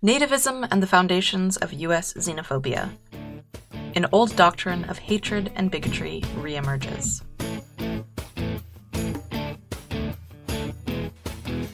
Nativism 0.00 0.68
and 0.70 0.80
the 0.80 0.86
Foundations 0.86 1.56
of 1.56 1.72
U.S. 1.72 2.14
Xenophobia. 2.14 2.92
An 3.96 4.06
old 4.12 4.36
doctrine 4.36 4.84
of 4.84 4.96
hatred 4.96 5.50
and 5.56 5.72
bigotry 5.72 6.20
reemerges. 6.36 7.22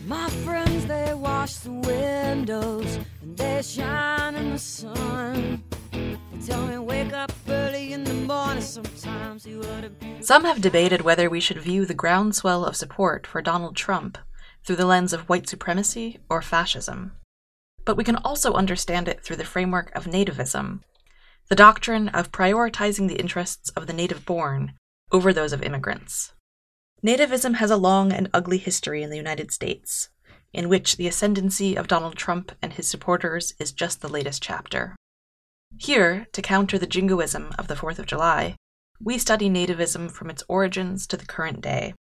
My 0.07 0.31
friends, 0.31 0.87
they 0.87 1.13
wash 1.13 1.57
the 1.57 1.73
windows 1.73 2.99
and 3.21 3.37
they 3.37 3.61
shine 3.61 4.37
in 4.37 4.53
the 4.53 4.59
sun. 4.59 5.63
They 5.93 6.17
tell 6.47 6.67
me 6.67 6.79
wake 6.79 7.13
up 7.13 7.31
early 7.47 7.93
in 7.93 8.05
the 8.05 8.15
morning 8.15 8.63
sometimes. 8.63 9.45
You 9.45 9.61
ought 9.65 9.83
to 9.83 9.91
be 9.91 10.23
Some 10.23 10.45
have 10.45 10.63
debated 10.63 11.03
whether 11.03 11.29
we 11.29 11.41
should 11.41 11.59
view 11.59 11.85
the 11.85 11.93
groundswell 11.93 12.65
of 12.65 12.75
support 12.75 13.27
for 13.27 13.43
Donald 13.43 13.77
Trump 13.77 14.17
through 14.65 14.77
the 14.77 14.87
lens 14.87 15.13
of 15.13 15.29
white 15.29 15.47
supremacy 15.47 16.21
or 16.31 16.41
fascism. 16.41 17.13
But 17.85 17.97
we 17.97 18.05
can 18.05 18.17
also 18.17 18.55
understand 18.55 19.09
it 19.09 19.23
through 19.23 19.37
the 19.37 19.45
framework 19.45 19.95
of 19.95 20.07
nativism, 20.07 20.81
the 21.49 21.55
doctrine 21.55 22.09
of 22.09 22.33
prioritizing 22.33 23.09
the 23.09 23.21
interests 23.21 23.71
of 23.71 23.87
the 23.87 23.93
native 23.93 24.25
born 24.25 24.73
over 25.13 25.33
those 25.33 25.53
of 25.53 25.63
immigrants. 25.63 26.33
Nativism 27.05 27.57
has 27.57 27.71
a 27.71 27.77
long 27.77 28.13
and 28.13 28.31
ugly 28.33 28.57
history 28.57 29.03
in 29.03 29.11
the 29.11 29.17
United 29.17 29.53
States, 29.53 30.09
in 30.55 30.69
which 30.69 30.97
the 30.97 31.07
ascendancy 31.07 31.77
of 31.77 31.89
Donald 31.89 32.17
Trump 32.17 32.53
and 32.63 32.73
his 32.73 32.89
supporters 32.89 33.53
is 33.59 33.73
just 33.73 34.01
the 34.01 34.09
latest 34.09 34.43
chapter. 34.43 34.97
Here, 35.77 36.27
to 36.33 36.41
counter 36.41 36.79
the 36.79 36.87
jingoism 36.87 37.53
of 37.59 37.69
the 37.69 37.75
4th 37.75 37.99
of 37.99 38.07
July, 38.07 38.57
we 39.01 39.19
study 39.19 39.51
nativism 39.51 40.11
from 40.11 40.31
its 40.31 40.45
origins 40.49 41.07
to 41.09 41.17
the 41.17 41.27
current 41.27 41.61
day, 41.61 41.93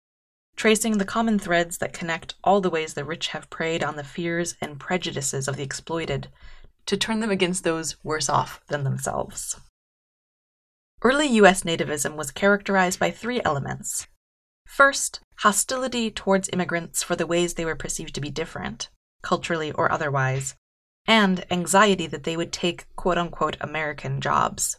tracing 0.56 0.98
the 0.98 1.04
common 1.04 1.38
threads 1.38 1.78
that 1.78 1.92
connect 1.92 2.34
all 2.44 2.60
the 2.60 2.70
ways 2.70 2.94
the 2.94 3.04
rich 3.04 3.28
have 3.28 3.50
preyed 3.50 3.82
on 3.82 3.96
the 3.96 4.04
fears 4.04 4.54
and 4.60 4.80
prejudices 4.80 5.48
of 5.48 5.56
the 5.56 5.62
exploited 5.62 6.28
to 6.86 6.96
turn 6.96 7.20
them 7.20 7.30
against 7.30 7.64
those 7.64 7.96
worse 8.04 8.28
off 8.28 8.60
than 8.68 8.84
themselves. 8.84 9.56
Early 11.02 11.26
U.S. 11.26 11.64
nativism 11.64 12.16
was 12.16 12.30
characterized 12.30 12.98
by 12.98 13.10
three 13.10 13.40
elements. 13.44 14.06
First, 14.66 15.20
hostility 15.38 16.10
towards 16.10 16.48
immigrants 16.52 17.02
for 17.02 17.16
the 17.16 17.26
ways 17.26 17.54
they 17.54 17.64
were 17.64 17.76
perceived 17.76 18.14
to 18.14 18.20
be 18.20 18.30
different, 18.30 18.88
culturally 19.22 19.72
or 19.72 19.90
otherwise, 19.92 20.54
and 21.06 21.44
anxiety 21.50 22.06
that 22.06 22.24
they 22.24 22.36
would 22.36 22.52
take 22.52 22.86
quote 22.96 23.18
unquote 23.18 23.56
American 23.60 24.20
jobs. 24.20 24.78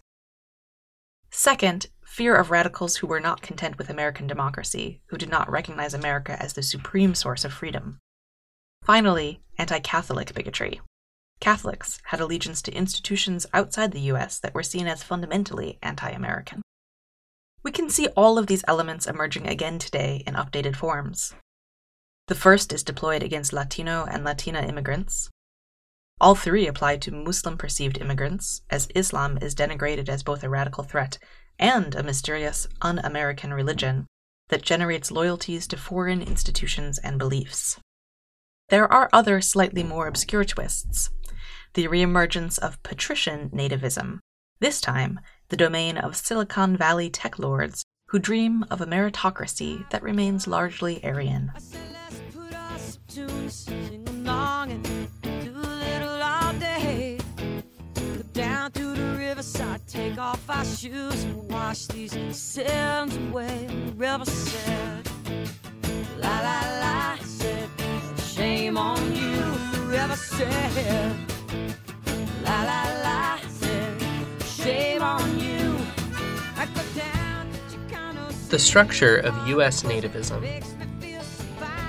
Second, 1.30 1.88
fear 2.16 2.38
of 2.38 2.50
radicals 2.50 2.96
who 2.96 3.08
were 3.08 3.20
not 3.20 3.42
content 3.42 3.78
with 3.78 3.90
American 3.90 4.26
democracy, 4.26 5.02
who 5.08 5.18
did 5.18 5.28
not 5.28 5.52
recognize 5.52 5.94
America 5.94 6.42
as 6.42 6.54
the 6.54 6.64
supreme 6.64 7.14
source 7.14 7.44
of 7.44 7.52
freedom. 7.52 8.00
Finally, 8.86 9.42
anti 9.58 9.80
Catholic 9.80 10.34
bigotry. 10.34 10.80
Catholics 11.42 12.00
had 12.06 12.22
allegiance 12.22 12.62
to 12.62 12.74
institutions 12.74 13.46
outside 13.54 13.92
the 13.92 14.08
US 14.14 14.40
that 14.40 14.54
were 14.54 14.64
seen 14.64 14.88
as 14.88 15.04
fundamentally 15.04 15.78
anti 15.82 16.10
American. 16.10 16.62
We 17.64 17.74
can 17.74 17.90
see 17.90 18.08
all 18.16 18.38
of 18.38 18.48
these 18.48 18.64
elements 18.66 19.08
emerging 19.08 19.48
again 19.48 19.78
today 19.78 20.24
in 20.26 20.36
updated 20.36 20.78
forms. 20.78 21.36
The 22.30 22.36
first 22.36 22.72
is 22.72 22.82
deployed 22.84 23.24
against 23.24 23.52
Latino 23.52 24.06
and 24.06 24.24
Latina 24.24 24.62
immigrants. 24.62 25.30
All 26.22 26.34
three 26.34 26.66
apply 26.66 26.96
to 27.00 27.12
Muslim 27.12 27.58
perceived 27.58 27.98
immigrants, 27.98 28.62
as 28.70 28.88
Islam 28.96 29.38
is 29.42 29.54
denigrated 29.54 30.08
as 30.08 30.24
both 30.24 30.46
a 30.46 30.50
radical 30.50 30.86
threat 30.86 31.18
and 31.60 31.96
a 31.96 32.04
mysterious, 32.04 32.68
un 32.82 33.00
American 33.00 33.54
religion 33.54 34.08
that 34.50 34.62
generates 34.62 35.12
loyalties 35.12 35.68
to 35.68 35.78
foreign 35.78 36.22
institutions 36.22 36.98
and 37.00 37.18
beliefs. 37.18 37.80
There 38.70 38.92
are 38.92 39.10
other 39.14 39.42
slightly 39.42 39.84
more 39.84 40.08
obscure 40.08 40.44
twists. 40.44 41.10
The 41.74 41.88
reemergence 41.88 42.58
of 42.60 42.82
patrician 42.84 43.50
nativism, 43.50 44.20
this 44.60 44.82
time 44.82 45.20
the 45.50 45.58
domain 45.58 45.98
of 45.98 46.16
Silicon 46.16 46.78
Valley 46.78 47.10
tech 47.10 47.38
lords 47.38 47.84
who 48.08 48.20
dream 48.20 48.66
of 48.70 48.82
a 48.82 48.86
meritocracy 48.86 49.90
that 49.90 50.04
remains 50.04 50.48
largely 50.48 51.04
Aryan. 51.04 51.52
The 59.54 59.60
riverside, 59.60 59.88
take 59.88 60.18
off 60.18 60.50
our 60.50 60.66
shoes 60.66 61.24
and 61.24 61.50
wash 61.50 61.86
these 61.88 62.36
sins 62.36 63.18
away. 63.18 63.66
And 63.70 64.00
river 64.00 64.26
said, 64.26 65.10
La 66.18 66.40
la 66.40 66.62
la, 66.80 67.18
said, 67.18 67.70
shame 68.24 68.78
on 68.78 69.16
you. 69.16 69.42
River 69.88 70.16
said, 70.16 71.16
La 72.44 72.64
la 72.64 72.84
la, 73.04 73.38
said, 73.48 74.02
shame 74.44 75.02
on 75.02 75.40
you. 75.40 75.78
I 76.58 76.68
The 78.50 78.60
structure 78.60 79.18
of 79.18 79.48
U.S. 79.50 79.84
nativism. 79.84 80.42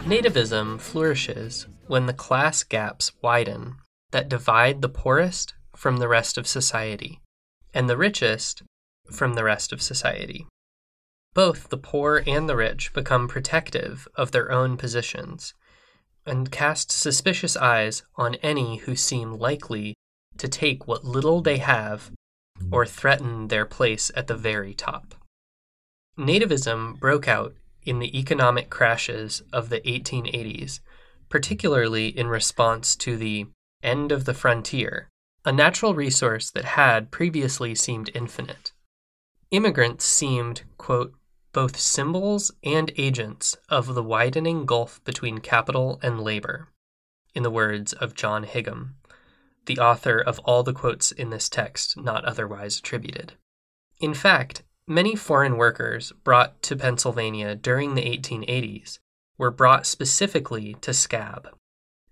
Nativism 0.04 0.80
flourishes 0.80 1.66
when 1.86 2.06
the 2.06 2.12
class 2.12 2.62
gaps 2.64 3.12
widen 3.22 3.76
that 4.12 4.28
divide 4.28 4.82
the 4.82 4.88
poorest 4.88 5.54
from 5.74 5.98
the 5.98 6.08
rest 6.08 6.38
of 6.38 6.46
society 6.46 7.20
and 7.76 7.90
the 7.90 7.96
richest 7.98 8.62
from 9.12 9.34
the 9.34 9.44
rest 9.44 9.70
of 9.70 9.82
society. 9.82 10.46
Both 11.34 11.68
the 11.68 11.76
poor 11.76 12.22
and 12.26 12.48
the 12.48 12.56
rich 12.56 12.94
become 12.94 13.28
protective 13.28 14.08
of 14.14 14.32
their 14.32 14.50
own 14.50 14.78
positions 14.78 15.52
and 16.24 16.50
cast 16.50 16.90
suspicious 16.90 17.54
eyes 17.54 18.02
on 18.16 18.36
any 18.36 18.78
who 18.78 18.96
seem 18.96 19.34
likely 19.34 19.94
to 20.38 20.48
take 20.48 20.88
what 20.88 21.04
little 21.04 21.42
they 21.42 21.58
have 21.58 22.10
or 22.72 22.86
threaten 22.86 23.48
their 23.48 23.66
place 23.66 24.10
at 24.16 24.26
the 24.26 24.34
very 24.34 24.72
top. 24.72 25.14
Nativism 26.18 26.98
broke 26.98 27.28
out 27.28 27.54
in 27.82 27.98
the 27.98 28.18
economic 28.18 28.70
crashes 28.70 29.42
of 29.52 29.68
the 29.68 29.82
1880s, 29.82 30.80
particularly 31.28 32.08
in 32.08 32.26
response 32.26 32.96
to 32.96 33.18
the 33.18 33.46
end 33.82 34.12
of 34.12 34.24
the 34.24 34.32
frontier, 34.32 35.10
a 35.46 35.52
natural 35.52 35.94
resource 35.94 36.50
that 36.50 36.64
had 36.64 37.12
previously 37.12 37.72
seemed 37.72 38.10
infinite. 38.14 38.72
Immigrants 39.52 40.04
seemed, 40.04 40.62
quote, 40.76 41.14
both 41.52 41.78
symbols 41.78 42.50
and 42.64 42.90
agents 42.96 43.56
of 43.68 43.94
the 43.94 44.02
widening 44.02 44.66
gulf 44.66 45.02
between 45.04 45.38
capital 45.38 46.00
and 46.02 46.20
labor, 46.20 46.68
in 47.32 47.44
the 47.44 47.50
words 47.50 47.92
of 47.92 48.16
John 48.16 48.42
Higham, 48.42 48.96
the 49.66 49.78
author 49.78 50.18
of 50.18 50.40
all 50.40 50.64
the 50.64 50.72
quotes 50.72 51.12
in 51.12 51.30
this 51.30 51.48
text 51.48 51.96
not 51.96 52.24
otherwise 52.24 52.80
attributed. 52.80 53.34
In 54.00 54.14
fact, 54.14 54.64
many 54.88 55.14
foreign 55.14 55.56
workers 55.56 56.12
brought 56.24 56.60
to 56.62 56.74
Pennsylvania 56.74 57.54
during 57.54 57.94
the 57.94 58.02
1880s 58.02 58.98
were 59.38 59.52
brought 59.52 59.86
specifically 59.86 60.74
to 60.80 60.92
scab. 60.92 61.48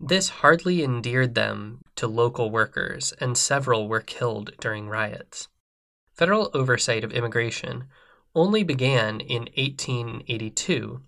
This 0.06 0.28
hardly 0.28 0.84
endeared 0.84 1.34
them 1.34 1.80
to 1.96 2.06
local 2.06 2.50
workers, 2.50 3.14
and 3.20 3.38
several 3.38 3.88
were 3.88 4.02
killed 4.02 4.52
during 4.60 4.86
riots. 4.86 5.48
Federal 6.12 6.50
oversight 6.52 7.04
of 7.04 7.12
immigration 7.12 7.88
only 8.34 8.62
began 8.64 9.20
in 9.22 9.44
1882. 9.56 11.00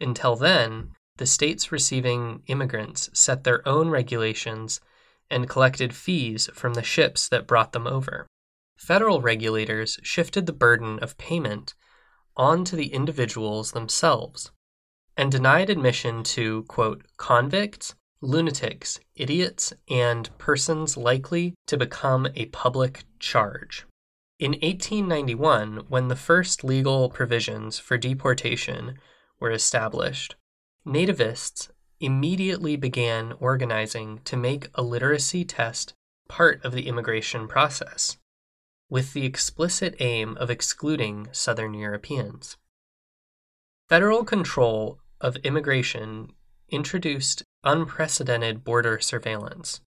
Until 0.00 0.34
then, 0.34 0.92
the 1.18 1.26
states 1.26 1.70
receiving 1.70 2.42
immigrants 2.46 3.10
set 3.12 3.44
their 3.44 3.66
own 3.68 3.90
regulations 3.90 4.80
and 5.30 5.46
collected 5.46 5.94
fees 5.94 6.48
from 6.54 6.72
the 6.72 6.82
ships 6.82 7.28
that 7.28 7.46
brought 7.46 7.72
them 7.72 7.86
over. 7.86 8.26
Federal 8.78 9.20
regulators 9.20 10.00
shifted 10.02 10.46
the 10.46 10.54
burden 10.54 10.98
of 11.00 11.18
payment 11.18 11.74
onto 12.34 12.76
the 12.76 12.94
individuals 12.94 13.72
themselves 13.72 14.52
and 15.18 15.30
denied 15.30 15.68
admission 15.68 16.22
to, 16.22 16.62
quote, 16.62 17.04
convicts, 17.18 17.94
lunatics, 18.20 18.98
idiots, 19.14 19.72
and 19.88 20.36
persons 20.38 20.96
likely 20.96 21.54
to 21.66 21.76
become 21.76 22.26
a 22.34 22.46
public 22.46 23.04
charge. 23.18 23.86
In 24.38 24.52
1891, 24.52 25.84
when 25.88 26.08
the 26.08 26.16
first 26.16 26.62
legal 26.62 27.08
provisions 27.10 27.78
for 27.78 27.98
deportation 27.98 28.98
were 29.40 29.50
established, 29.50 30.36
nativists 30.86 31.70
immediately 32.00 32.76
began 32.76 33.32
organizing 33.40 34.20
to 34.24 34.36
make 34.36 34.68
a 34.74 34.82
literacy 34.82 35.44
test 35.44 35.94
part 36.28 36.64
of 36.64 36.72
the 36.72 36.86
immigration 36.86 37.48
process, 37.48 38.18
with 38.88 39.12
the 39.12 39.24
explicit 39.24 39.96
aim 39.98 40.36
of 40.36 40.50
excluding 40.50 41.28
Southern 41.32 41.74
Europeans. 41.74 42.56
Federal 43.88 44.24
control 44.24 45.00
of 45.20 45.36
immigration 45.38 46.32
introduced 46.68 47.42
unprecedented 47.64 48.64
border 48.64 48.98
surveillance. 49.00 49.80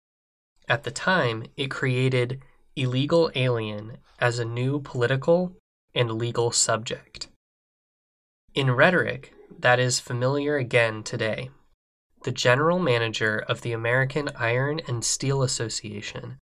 At 0.68 0.83
the 0.83 0.92
time, 0.92 1.45
it 1.57 1.71
created 1.71 2.42
illegal 2.75 3.31
alien 3.36 3.98
as 4.19 4.39
a 4.39 4.45
new 4.45 4.80
political 4.80 5.56
and 5.94 6.12
legal 6.12 6.51
subject. 6.51 7.27
In 8.54 8.71
rhetoric, 8.71 9.33
that 9.60 9.80
is 9.80 10.00
familiar 10.00 10.57
again 10.57 11.04
today. 11.04 11.50
the 12.24 12.31
general 12.31 12.80
manager 12.80 13.44
of 13.48 13.62
the 13.62 13.71
American 13.71 14.30
Iron 14.36 14.81
and 14.88 15.04
Steel 15.04 15.42
Association, 15.42 16.38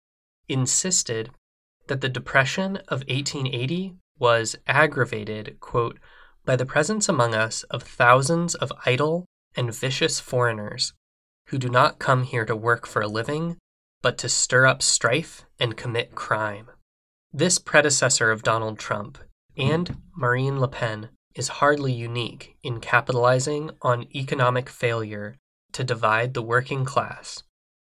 insisted 0.50 1.30
that 1.88 2.02
the 2.02 2.10
Depression 2.10 2.78
of 2.88 3.04
1880 3.08 3.96
was 4.18 4.56
aggravated, 4.66 5.58
quote, 5.60 6.00
by 6.46 6.56
the 6.56 6.66
presence 6.66 7.08
among 7.08 7.36
us 7.36 7.64
of 7.64 7.84
thousands 7.84 8.56
of 8.56 8.72
idle 8.86 9.26
and 9.56 9.74
vicious 9.74 10.20
foreigners 10.20 10.94
who 11.48 11.58
do 11.58 11.70
not 11.70 12.00
come 12.00 12.24
here 12.24 12.46
to 12.46 12.56
work 12.56 12.86
for 12.86 13.02
a 13.02 13.08
living, 13.08 13.58
but 14.02 14.18
to 14.18 14.30
stir 14.30 14.66
up 14.66 14.82
strife 14.82 15.46
and 15.60 15.78
commit 15.78 16.16
crime. 16.16 16.70
This 17.34 17.60
predecessor 17.60 18.32
of 18.32 18.44
Donald 18.44 18.80
Trump 18.80 19.18
and 19.58 19.98
Marine 20.16 20.60
Le 20.60 20.68
Pen 20.68 21.10
is 21.36 21.48
hardly 21.48 21.94
unique 21.94 22.58
in 22.64 22.80
capitalizing 22.80 23.72
on 23.82 24.08
economic 24.16 24.70
failure 24.70 25.36
to 25.72 25.84
divide 25.84 26.34
the 26.34 26.42
working 26.42 26.86
class. 26.86 27.44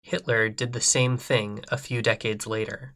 Hitler 0.02 0.48
did 0.48 0.72
the 0.72 0.80
same 0.80 1.16
thing 1.16 1.64
a 1.70 1.78
few 1.78 2.02
decades 2.02 2.46
later. 2.46 2.94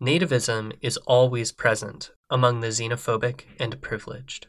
Nativism 0.00 0.72
is 0.80 0.96
always 0.98 1.52
present 1.52 2.10
among 2.28 2.60
the 2.60 2.68
xenophobic 2.68 3.42
and 3.58 3.80
privileged. 3.80 4.46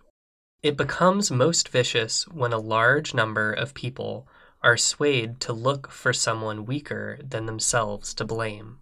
It 0.62 0.78
becomes 0.78 1.30
most 1.30 1.70
vicious 1.70 2.28
when 2.28 2.54
a 2.54 2.58
large 2.58 3.14
number 3.14 3.52
of 3.52 3.74
people 3.74 4.28
are 4.64 4.78
swayed 4.78 5.40
to 5.42 5.54
look 5.54 5.90
for 5.92 6.14
someone 6.14 6.66
weaker 6.66 7.20
than 7.24 7.46
themselves 7.46 8.14
to 8.14 8.26
blame. 8.26 8.80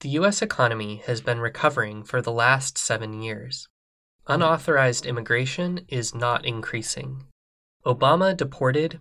The 0.00 0.08
U.S. 0.10 0.42
economy 0.42 1.02
has 1.06 1.20
been 1.20 1.38
recovering 1.38 2.02
for 2.02 2.20
the 2.20 2.32
last 2.32 2.76
seven 2.76 3.22
years. 3.22 3.68
Unauthorized 4.26 5.06
immigration 5.06 5.84
is 5.88 6.14
not 6.14 6.44
increasing. 6.44 7.26
Obama 7.86 8.36
deported 8.36 9.00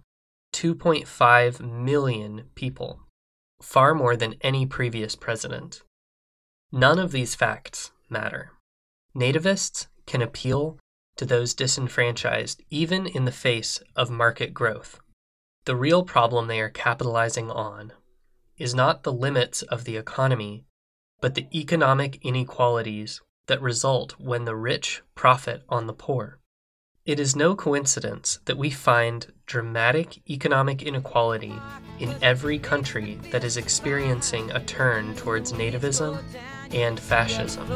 2.5 0.54 1.60
million 1.60 2.44
people, 2.56 3.00
far 3.62 3.96
more 3.96 4.16
than 4.16 4.36
any 4.42 4.66
previous 4.66 5.16
president. 5.16 5.82
None 6.72 7.00
of 7.00 7.12
these 7.12 7.36
facts 7.36 7.92
matter. 8.10 8.52
Nativists 9.16 9.88
can 10.06 10.22
appeal 10.22 10.78
to 11.18 11.26
those 11.26 11.54
disenfranchised 11.54 12.62
even 12.70 13.08
in 13.08 13.26
the 13.26 13.32
face 13.32 13.82
of 13.96 14.10
market 14.10 14.54
growth. 14.54 15.00
The 15.66 15.76
real 15.76 16.04
problem 16.04 16.48
they 16.48 16.60
are 16.60 16.70
capitalizing 16.70 17.52
on 17.52 17.94
is 18.58 18.74
not 18.74 19.04
the 19.04 19.14
limits 19.14 19.62
of 19.62 19.84
the 19.84 19.96
economy, 19.96 20.66
but 21.20 21.36
the 21.36 21.48
economic 21.54 22.18
inequalities 22.24 23.22
that 23.46 23.62
result 23.62 24.20
when 24.20 24.46
the 24.46 24.56
rich 24.56 25.04
profit 25.14 25.62
on 25.70 25.86
the 25.86 25.94
poor. 25.94 26.40
It 27.06 27.20
is 27.20 27.36
no 27.36 27.56
coincidence 27.56 28.40
that 28.46 28.58
we 28.58 28.72
find 28.72 29.34
dramatic 29.46 30.28
economic 30.28 30.82
inequality 30.82 31.54
in 32.00 32.16
every 32.24 32.58
country 32.58 33.20
that 33.32 33.44
is 33.44 33.58
experiencing 33.58 34.50
a 34.52 34.64
turn 34.64 35.16
towards 35.16 35.54
nativism 35.54 36.24
and 36.72 37.00
fascism. 37.00 37.68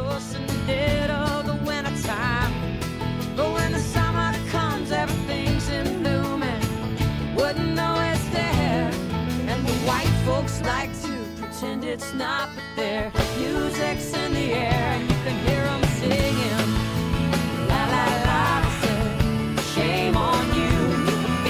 Folks 10.25 10.59
like 10.63 10.91
to 11.03 11.27
pretend 11.37 11.83
it's 11.83 12.11
not, 12.15 12.49
but 12.55 12.63
their 12.75 13.11
music's 13.37 14.11
in 14.11 14.33
the 14.33 14.53
air. 14.53 14.99
You 14.99 15.07
can 15.07 15.37
hear 15.45 15.63
them 15.63 15.83
singing. 15.99 17.67
La 17.67 17.85
la 17.85 18.05
la. 18.25 19.61
Shame 19.75 20.17
on 20.17 20.47
you. 20.55 20.65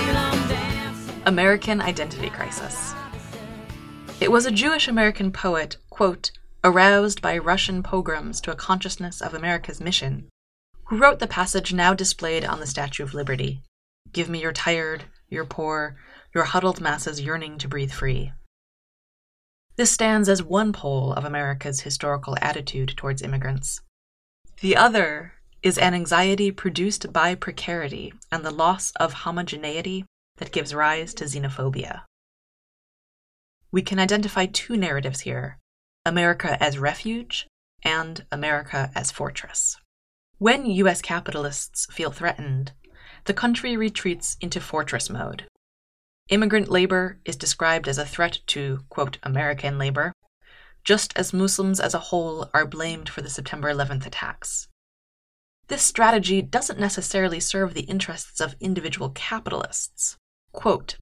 You. 0.02 1.24
American 1.26 1.80
Identity 1.80 2.30
Crisis. 2.30 2.94
It 4.20 4.30
was 4.30 4.46
a 4.46 4.52
Jewish 4.52 4.90
American 4.90 5.32
poet, 5.32 5.78
quote, 5.90 6.32
aroused 6.62 7.22
by 7.22 7.38
Russian 7.38 7.82
pogroms 7.82 8.42
to 8.42 8.52
a 8.52 8.56
consciousness 8.56 9.22
of 9.22 9.34
America's 9.34 9.80
mission, 9.80 10.28
who 10.88 10.98
wrote 10.98 11.20
the 11.20 11.28
passage 11.28 11.74
now 11.74 11.94
displayed 11.94 12.44
on 12.44 12.60
the 12.60 12.68
Statue 12.68 13.04
of 13.04 13.14
Liberty 13.14 13.62
Give 14.12 14.28
me 14.28 14.42
your 14.42 14.52
tired, 14.52 15.06
your 15.30 15.46
poor, 15.46 15.96
your 16.34 16.44
huddled 16.44 16.82
masses 16.82 17.22
yearning 17.22 17.58
to 17.60 17.70
breathe 17.70 17.92
free. 17.94 18.34
This 19.78 19.92
stands 19.92 20.30
as 20.30 20.42
one 20.42 20.72
pole 20.72 21.12
of 21.14 21.26
America's 21.26 21.82
historical 21.82 22.38
attitude 22.42 22.94
towards 22.96 23.22
immigrants. 23.22 23.82
The 24.62 24.78
other 24.78 25.34
is 25.62 25.78
an 25.78 25.94
anxiety 25.94 26.52
produced 26.52 27.12
by 27.12 27.36
precarity 27.36 28.14
and 28.32 28.46
the 28.46 28.52
loss 28.52 28.92
of 28.98 29.14
homogeneity 29.14 30.06
that 30.38 30.52
gives 30.52 30.74
rise 30.74 31.14
to 31.16 31.26
xenophobia. 31.26 32.04
We 33.72 33.82
can 33.82 34.00
identify 34.00 34.46
two 34.46 34.78
narratives 34.78 35.22
here 35.22 35.58
America 36.06 36.62
as 36.64 36.78
refuge 36.78 37.48
and 37.84 38.26
America 38.32 38.92
as 38.96 39.12
fortress. 39.12 39.76
When 40.38 40.66
US 40.66 41.02
capitalists 41.02 41.88
feel 41.92 42.12
threatened, 42.12 42.74
the 43.26 43.34
country 43.34 43.76
retreats 43.76 44.38
into 44.40 44.62
fortress 44.62 45.10
mode. 45.10 45.48
Immigrant 46.30 46.70
labor 46.70 47.20
is 47.24 47.36
described 47.36 47.88
as 47.88 48.00
a 48.00 48.06
threat 48.06 48.40
to, 48.48 48.80
quote, 48.90 49.20
American 49.22 49.78
labor, 49.78 50.12
just 50.84 51.16
as 51.16 51.34
Muslims 51.34 51.80
as 51.80 51.94
a 51.94 52.00
whole 52.10 52.50
are 52.52 52.66
blamed 52.66 53.10
for 53.10 53.22
the 53.22 53.30
September 53.30 53.72
11th 53.72 54.08
attacks. 54.08 54.68
This 55.68 55.84
strategy 55.84 56.42
doesn't 56.42 56.80
necessarily 56.80 57.40
serve 57.40 57.74
the 57.74 57.82
interests 57.82 58.42
of 58.42 58.56
individual 58.60 59.10
capitalists. 59.10 60.18
Quote, 60.52 60.98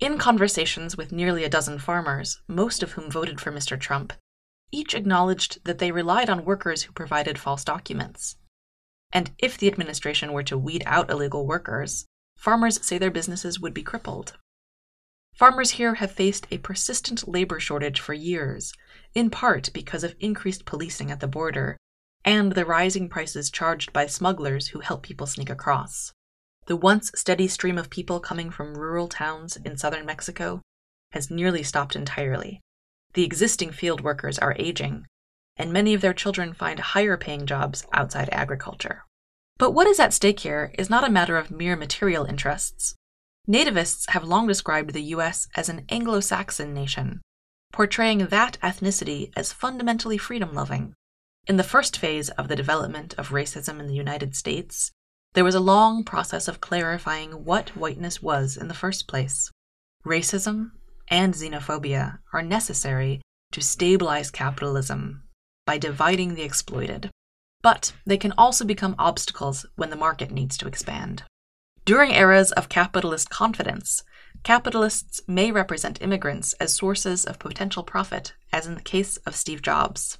in 0.00 0.18
conversations 0.18 0.96
with 0.96 1.12
nearly 1.12 1.44
a 1.44 1.48
dozen 1.48 1.78
farmers, 1.78 2.40
most 2.48 2.82
of 2.82 2.92
whom 2.92 3.10
voted 3.10 3.40
for 3.40 3.52
Mr. 3.52 3.78
Trump, 3.78 4.12
each 4.72 4.94
acknowledged 4.94 5.64
that 5.64 5.78
they 5.78 5.92
relied 5.92 6.28
on 6.28 6.44
workers 6.44 6.82
who 6.82 6.92
provided 6.92 7.38
false 7.38 7.64
documents. 7.64 8.36
And 9.12 9.30
if 9.38 9.56
the 9.56 9.68
administration 9.68 10.32
were 10.32 10.42
to 10.42 10.58
weed 10.58 10.82
out 10.86 11.08
illegal 11.08 11.46
workers, 11.46 12.04
farmers 12.36 12.84
say 12.84 12.98
their 12.98 13.12
businesses 13.12 13.60
would 13.60 13.72
be 13.72 13.84
crippled. 13.84 14.36
Farmers 15.36 15.72
here 15.72 15.96
have 15.96 16.12
faced 16.12 16.46
a 16.50 16.56
persistent 16.56 17.28
labor 17.28 17.60
shortage 17.60 18.00
for 18.00 18.14
years, 18.14 18.72
in 19.14 19.28
part 19.28 19.68
because 19.74 20.02
of 20.02 20.16
increased 20.18 20.64
policing 20.64 21.10
at 21.10 21.20
the 21.20 21.28
border 21.28 21.76
and 22.24 22.52
the 22.52 22.64
rising 22.64 23.06
prices 23.10 23.50
charged 23.50 23.92
by 23.92 24.06
smugglers 24.06 24.68
who 24.68 24.80
help 24.80 25.02
people 25.02 25.26
sneak 25.26 25.50
across. 25.50 26.10
The 26.68 26.76
once 26.76 27.12
steady 27.14 27.48
stream 27.48 27.76
of 27.76 27.90
people 27.90 28.18
coming 28.18 28.50
from 28.50 28.78
rural 28.78 29.08
towns 29.08 29.58
in 29.58 29.76
southern 29.76 30.06
Mexico 30.06 30.62
has 31.12 31.30
nearly 31.30 31.62
stopped 31.62 31.94
entirely. 31.94 32.62
The 33.12 33.24
existing 33.24 33.72
field 33.72 34.00
workers 34.00 34.38
are 34.38 34.56
aging, 34.58 35.04
and 35.58 35.70
many 35.70 35.92
of 35.92 36.00
their 36.00 36.14
children 36.14 36.54
find 36.54 36.80
higher 36.80 37.18
paying 37.18 37.44
jobs 37.44 37.86
outside 37.92 38.30
agriculture. 38.32 39.04
But 39.58 39.72
what 39.72 39.86
is 39.86 40.00
at 40.00 40.14
stake 40.14 40.40
here 40.40 40.72
is 40.78 40.88
not 40.88 41.06
a 41.06 41.12
matter 41.12 41.36
of 41.36 41.50
mere 41.50 41.76
material 41.76 42.24
interests, 42.24 42.95
Nativists 43.48 44.10
have 44.10 44.24
long 44.24 44.48
described 44.48 44.92
the 44.92 45.14
US 45.14 45.46
as 45.54 45.68
an 45.68 45.84
Anglo 45.88 46.18
Saxon 46.18 46.74
nation, 46.74 47.20
portraying 47.72 48.26
that 48.26 48.58
ethnicity 48.60 49.30
as 49.36 49.52
fundamentally 49.52 50.18
freedom 50.18 50.52
loving. 50.52 50.94
In 51.46 51.56
the 51.56 51.62
first 51.62 51.96
phase 51.96 52.28
of 52.30 52.48
the 52.48 52.56
development 52.56 53.14
of 53.16 53.28
racism 53.28 53.78
in 53.78 53.86
the 53.86 53.94
United 53.94 54.34
States, 54.34 54.90
there 55.34 55.44
was 55.44 55.54
a 55.54 55.60
long 55.60 56.02
process 56.02 56.48
of 56.48 56.60
clarifying 56.60 57.44
what 57.44 57.76
whiteness 57.76 58.20
was 58.20 58.56
in 58.56 58.66
the 58.66 58.74
first 58.74 59.06
place. 59.06 59.52
Racism 60.04 60.72
and 61.08 61.34
xenophobia 61.34 62.18
are 62.32 62.42
necessary 62.42 63.20
to 63.52 63.60
stabilize 63.60 64.30
capitalism 64.32 65.22
by 65.66 65.78
dividing 65.78 66.34
the 66.34 66.42
exploited, 66.42 67.10
but 67.62 67.92
they 68.04 68.16
can 68.16 68.32
also 68.36 68.64
become 68.64 68.96
obstacles 68.98 69.66
when 69.76 69.90
the 69.90 69.96
market 69.96 70.32
needs 70.32 70.56
to 70.56 70.66
expand. 70.66 71.22
During 71.86 72.10
eras 72.10 72.50
of 72.50 72.68
capitalist 72.68 73.30
confidence, 73.30 74.02
capitalists 74.42 75.20
may 75.28 75.52
represent 75.52 76.02
immigrants 76.02 76.52
as 76.54 76.74
sources 76.74 77.24
of 77.24 77.38
potential 77.38 77.84
profit, 77.84 78.34
as 78.52 78.66
in 78.66 78.74
the 78.74 78.82
case 78.82 79.18
of 79.18 79.36
Steve 79.36 79.62
Jobs. 79.62 80.18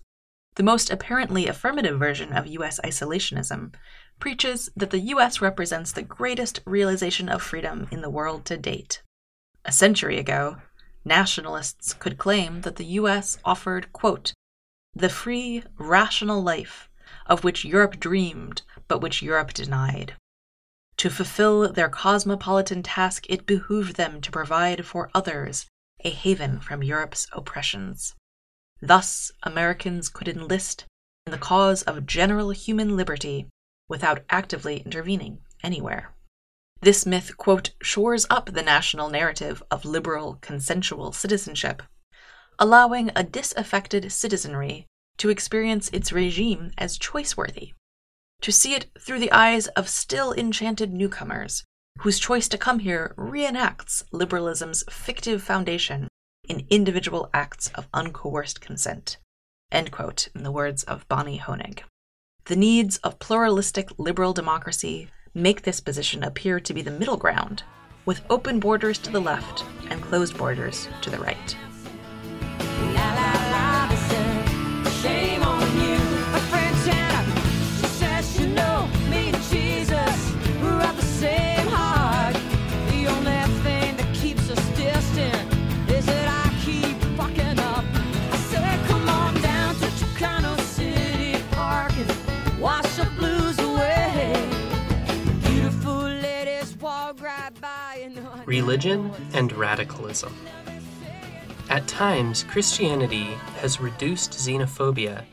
The 0.55 0.63
most 0.63 0.91
apparently 0.91 1.49
affirmative 1.49 1.99
version 1.99 2.33
of 2.33 2.47
US 2.47 2.79
isolationism 2.85 3.75
preaches 4.21 4.71
that 4.77 4.91
the 4.91 5.11
US 5.17 5.41
represents 5.41 5.91
the 5.91 6.03
greatest 6.03 6.61
realization 6.67 7.29
of 7.29 7.43
freedom 7.43 7.89
in 7.91 8.01
the 8.01 8.11
world 8.11 8.45
to 8.45 8.57
date. 8.57 9.03
A 9.65 9.73
century 9.73 10.21
ago, 10.21 10.59
nationalists 11.05 11.95
could 11.95 12.17
claim 12.17 12.61
that 12.61 12.77
the 12.77 12.95
US 13.01 13.39
offered, 13.45 13.93
quote, 13.93 14.35
the 14.95 15.09
free, 15.09 15.65
rational 15.79 16.41
life 16.41 16.89
of 17.27 17.43
which 17.43 17.65
Europe 17.65 17.99
dreamed, 17.99 18.63
but 18.87 19.01
which 19.01 19.21
Europe 19.21 19.53
denied. 19.53 20.15
To 20.99 21.11
fulfill 21.11 21.73
their 21.73 21.89
cosmopolitan 21.89 22.83
task, 22.83 23.27
it 23.29 23.47
behooved 23.47 23.97
them 23.97 24.21
to 24.23 24.31
provide 24.31 24.87
for 24.87 25.11
others 25.15 25.67
a 26.05 26.11
haven 26.11 26.61
from 26.61 26.83
Europe's 26.83 27.27
oppressions. 27.33 28.15
Thus, 28.81 29.31
Americans 29.43 30.09
could 30.09 30.29
enlist 30.29 30.87
in 31.27 31.33
the 31.33 31.39
cause 31.39 31.83
of 31.83 32.07
general 32.07 32.51
human 32.51 32.97
liberty 32.97 33.47
without 33.89 34.25
actively 34.31 34.79
intervening 34.79 35.41
anywhere. 35.63 36.15
This 36.81 37.07
myth, 37.07 37.37
quote, 37.37 37.71
shores 37.83 38.27
up 38.31 38.53
the 38.53 38.63
national 38.63 39.09
narrative 39.09 39.63
of 39.71 39.85
liberal, 39.85 40.39
consensual 40.41 41.13
citizenship, 41.13 41.83
allowing 42.59 43.11
a 43.15 43.25
disaffected 43.25 44.13
citizenry 44.13 44.87
to 45.19 45.31
experience 45.31 45.89
its 45.91 46.13
regime 46.13 46.71
as 46.79 46.99
choice 46.99 47.37
worthy, 47.37 47.73
to 48.43 48.53
see 48.53 48.75
it 48.75 48.87
through 48.99 49.19
the 49.19 49.33
eyes 49.33 49.67
of 49.69 49.89
still 49.89 50.33
enchanted 50.33 50.93
newcomers 50.93 51.65
whose 52.01 52.19
choice 52.19 52.49
to 52.49 52.59
come 52.59 52.81
here 52.81 53.15
reenacts 53.17 54.05
liberalism's 54.13 54.85
fictive 54.91 55.43
foundation 55.43 56.09
in 56.49 56.67
individual 56.71 57.31
acts 57.33 57.69
of 57.75 57.91
uncoerced 57.93 58.61
consent. 58.61 59.17
End 59.73 59.91
quote, 59.91 60.29
in 60.35 60.43
the 60.43 60.53
words 60.53 60.85
of 60.85 61.09
Bonnie 61.09 61.41
Honig. 61.41 61.81
The 62.45 62.57
needs 62.57 62.99
of 62.99 63.19
pluralistic 63.19 63.89
liberal 63.99 64.33
democracy 64.33 65.11
make 65.35 65.63
this 65.63 65.81
position 65.81 66.23
appear 66.23 66.61
to 66.61 66.75
be 66.75 66.83
the 66.83 66.91
middle 66.91 67.17
ground, 67.17 67.65
with 68.05 68.23
open 68.31 68.61
borders 68.61 68.99
to 68.99 69.11
the 69.11 69.21
left 69.21 69.65
and 69.91 70.03
closed 70.03 70.37
borders 70.37 70.89
to 71.03 71.11
the 71.11 71.19
right. 71.19 71.57
Religion 98.67 99.13
and 99.33 99.53
radicalism. 99.53 100.35
At 101.71 101.87
times, 101.87 102.43
Christianity 102.43 103.35
has 103.61 103.79
reduced 103.81 104.33
xenophobia 104.33 105.25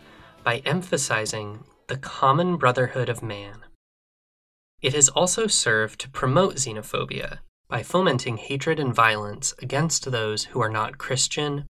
by 0.43 0.57
emphasizing 0.67 1.63
the 1.87 1.97
common 1.97 2.57
brotherhood 2.57 3.09
of 3.09 3.23
man. 3.23 3.63
It 4.83 4.93
has 4.93 5.09
also 5.09 5.47
served 5.47 5.99
to 6.01 6.11
promote 6.11 6.57
xenophobia 6.57 7.39
by 7.67 7.81
fomenting 7.81 8.37
hatred 8.37 8.79
and 8.79 8.93
violence 8.93 9.55
against 9.57 10.11
those 10.11 10.43
who 10.43 10.61
are 10.61 10.69
not 10.69 10.99
Christian 10.99 11.65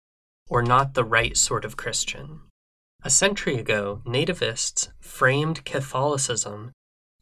or 0.48 0.62
not 0.62 0.94
the 0.94 1.02
right 1.02 1.36
sort 1.36 1.64
of 1.64 1.76
Christian. 1.76 2.38
A 3.02 3.10
century 3.10 3.56
ago, 3.58 4.00
nativists 4.06 4.90
framed 5.00 5.64
Catholicism 5.64 6.70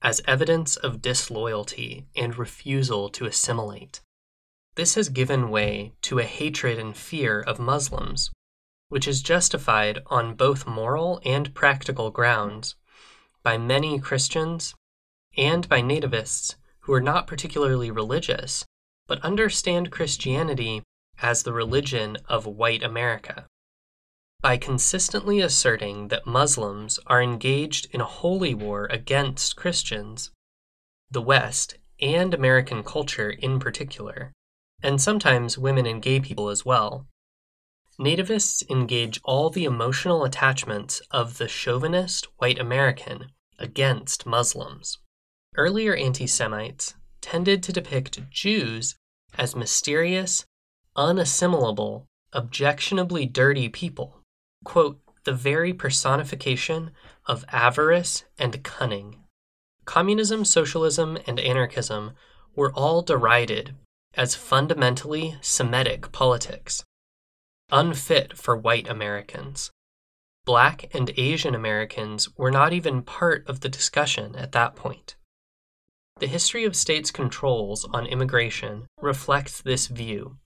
as 0.03 0.21
evidence 0.27 0.77
of 0.77 1.01
disloyalty 1.01 2.07
and 2.15 2.37
refusal 2.37 3.09
to 3.09 3.25
assimilate. 3.25 4.03
This 4.77 4.95
has 4.95 5.09
given 5.09 5.49
way 5.49 5.95
to 6.03 6.19
a 6.19 6.25
hatred 6.25 6.79
and 6.79 6.95
fear 6.95 7.41
of 7.41 7.59
Muslims, 7.59 8.31
which 8.91 9.09
is 9.09 9.23
justified 9.23 10.03
on 10.07 10.35
both 10.35 10.67
moral 10.67 11.19
and 11.25 11.55
practical 11.55 12.11
grounds 12.11 12.77
by 13.43 13.57
many 13.57 13.99
Christians 13.99 14.75
and 15.35 15.67
by 15.67 15.81
nativists 15.81 16.57
who 16.81 16.93
are 16.93 17.01
not 17.01 17.27
particularly 17.27 17.91
religious, 17.91 18.67
but 19.07 19.25
understand 19.25 19.91
Christianity 19.91 20.83
as 21.23 21.43
the 21.43 21.55
religion 21.55 22.19
of 22.29 22.45
white 22.45 22.83
America. 22.83 23.47
By 24.43 24.59
consistently 24.59 25.41
asserting 25.41 26.09
that 26.09 26.27
Muslims 26.27 27.01
are 27.07 27.23
engaged 27.23 27.89
in 27.93 28.03
a 28.03 28.13
holy 28.21 28.53
war 28.53 28.89
against 28.91 29.57
Christians, 29.57 30.33
the 31.11 31.23
West, 31.23 31.79
and 31.99 32.35
American 32.35 32.85
culture 32.85 33.31
in 33.31 33.59
particular, 33.59 34.33
and 34.83 35.01
sometimes 35.01 35.59
women 35.59 35.87
and 35.87 36.03
gay 36.03 36.21
people 36.21 36.49
as 36.49 36.65
well. 36.65 37.07
Nativists 37.99 38.63
engage 38.69 39.21
all 39.25 39.49
the 39.49 39.65
emotional 39.65 40.25
attachments 40.25 41.01
of 41.11 41.39
the 41.39 41.49
chauvinist 41.49 42.29
white 42.37 42.59
American 42.59 43.33
against 43.59 44.27
Muslims. 44.27 44.99
Earlier 45.57 45.95
anti 45.95 46.27
Semites 46.27 46.95
tended 47.23 47.63
to 47.63 47.73
depict 47.73 48.29
Jews 48.31 48.97
as 49.39 49.57
mysterious, 49.57 50.45
unassimilable, 50.95 52.05
objectionably 52.33 53.25
dirty 53.25 53.71
people. 53.71 54.21
Quote, 54.65 55.01
the 55.25 55.33
very 55.33 55.73
personification 55.73 56.91
of 57.25 57.45
avarice 57.51 58.25
and 58.39 58.63
cunning. 58.63 59.25
Communism, 59.87 60.45
socialism, 60.45 61.19
and 61.27 61.41
anarchism 61.41 62.13
were 62.55 62.73
all 62.73 63.03
derided 63.03 63.75
as 64.17 64.35
fundamentally 64.35 65.37
Semitic 65.41 66.11
politics, 66.11 66.85
unfit 67.71 68.37
for 68.37 68.57
white 68.57 68.89
Americans. 68.89 69.71
Black 70.45 70.95
and 70.95 71.13
Asian 71.17 71.55
Americans 71.55 72.29
were 72.37 72.51
not 72.51 72.73
even 72.73 73.03
part 73.03 73.47
of 73.49 73.61
the 73.61 73.69
discussion 73.69 74.37
at 74.37 74.53
that 74.53 74.77
point. 74.77 75.17
The 76.19 76.29
history 76.29 76.65
of 76.65 76.77
states' 76.77 77.11
controls 77.11 77.85
on 77.93 78.07
immigration 78.07 78.87
reflects 79.01 79.61
this 79.61 79.89
view. 79.89 80.39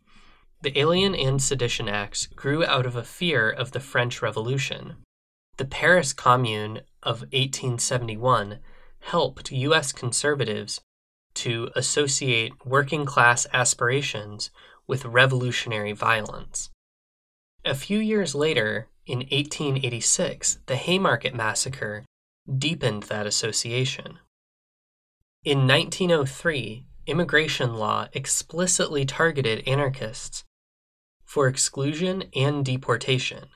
The 0.62 0.76
Alien 0.78 1.14
and 1.14 1.40
Sedition 1.40 1.88
Acts 1.88 2.26
grew 2.26 2.64
out 2.64 2.86
of 2.86 2.96
a 2.96 3.04
fear 3.04 3.48
of 3.48 3.72
the 3.72 3.80
French 3.80 4.20
Revolution. 4.20 4.96
The 5.58 5.64
Paris 5.64 6.12
Commune 6.12 6.80
of 7.02 7.20
1871 7.32 8.58
helped 9.00 9.52
U.S. 9.52 9.92
conservatives 9.92 10.80
to 11.34 11.70
associate 11.74 12.52
working 12.64 13.04
class 13.04 13.46
aspirations 13.52 14.50
with 14.86 15.04
revolutionary 15.04 15.92
violence. 15.92 16.70
A 17.64 17.74
few 17.74 17.98
years 17.98 18.34
later, 18.34 18.88
in 19.06 19.18
1886, 19.18 20.60
the 20.66 20.76
Haymarket 20.76 21.34
Massacre 21.34 22.04
deepened 22.58 23.04
that 23.04 23.26
association. 23.26 24.18
In 25.44 25.66
1903, 25.66 26.86
immigration 27.06 27.74
law 27.74 28.08
explicitly 28.12 29.04
targeted 29.04 29.66
anarchists 29.66 30.44
for 31.24 31.46
exclusion 31.46 32.24
and 32.34 32.64
deportation. 32.64 33.48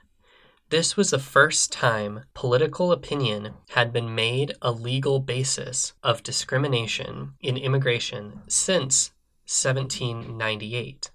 This 0.71 0.97
was 0.97 1.11
the 1.11 1.18
first 1.18 1.71
time 1.71 2.25
political 2.33 2.90
opinion 2.90 3.54
had 3.71 3.92
been 3.92 4.14
made 4.14 4.54
a 4.62 4.73
legal 4.73 5.21
basis 5.21 5.92
of 6.02 6.23
discrimination 6.23 7.35
in 7.40 7.56
immigration 7.56 8.42
since 8.49 9.12
1798. 9.47 11.11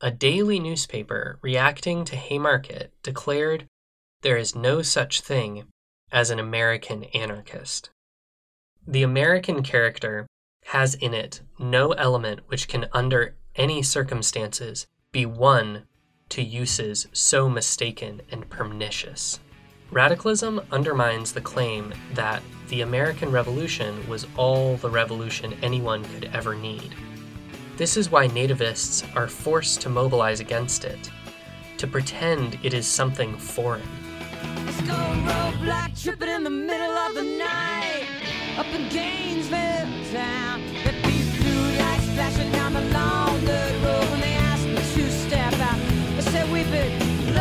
A 0.00 0.10
daily 0.10 0.60
newspaper 0.60 1.38
reacting 1.42 2.04
to 2.04 2.16
Haymarket 2.16 2.92
declared 3.02 3.66
there 4.22 4.36
is 4.36 4.54
no 4.54 4.82
such 4.82 5.20
thing 5.20 5.66
as 6.12 6.30
an 6.30 6.38
American 6.38 7.04
anarchist. 7.04 7.90
The 8.86 9.02
American 9.02 9.62
character 9.62 10.26
has 10.66 10.94
in 10.94 11.12
it 11.12 11.42
no 11.58 11.92
element 11.92 12.40
which 12.46 12.68
can, 12.68 12.86
under 12.92 13.36
any 13.56 13.82
circumstances, 13.82 14.86
be 15.12 15.26
won 15.26 15.86
to 16.34 16.42
uses 16.42 17.06
so 17.12 17.48
mistaken 17.48 18.20
and 18.32 18.50
pernicious. 18.50 19.38
Radicalism 19.92 20.60
undermines 20.72 21.32
the 21.32 21.40
claim 21.40 21.94
that 22.14 22.42
the 22.70 22.80
American 22.80 23.30
Revolution 23.30 24.04
was 24.08 24.26
all 24.36 24.76
the 24.78 24.90
revolution 24.90 25.54
anyone 25.62 26.02
could 26.06 26.24
ever 26.32 26.56
need. 26.56 26.92
This 27.76 27.96
is 27.96 28.10
why 28.10 28.26
nativists 28.26 29.04
are 29.14 29.28
forced 29.28 29.80
to 29.82 29.88
mobilize 29.88 30.40
against 30.40 30.84
it, 30.84 31.08
to 31.76 31.86
pretend 31.86 32.58
it 32.64 32.74
is 32.74 32.88
something 32.88 33.36
foreign. 33.36 33.88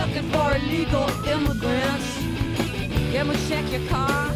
Looking 0.07 0.29
for 0.31 0.55
illegal 0.55 1.09
immigrants. 1.27 2.19
Check 3.47 3.71
your 3.71 3.87
car? 3.89 4.27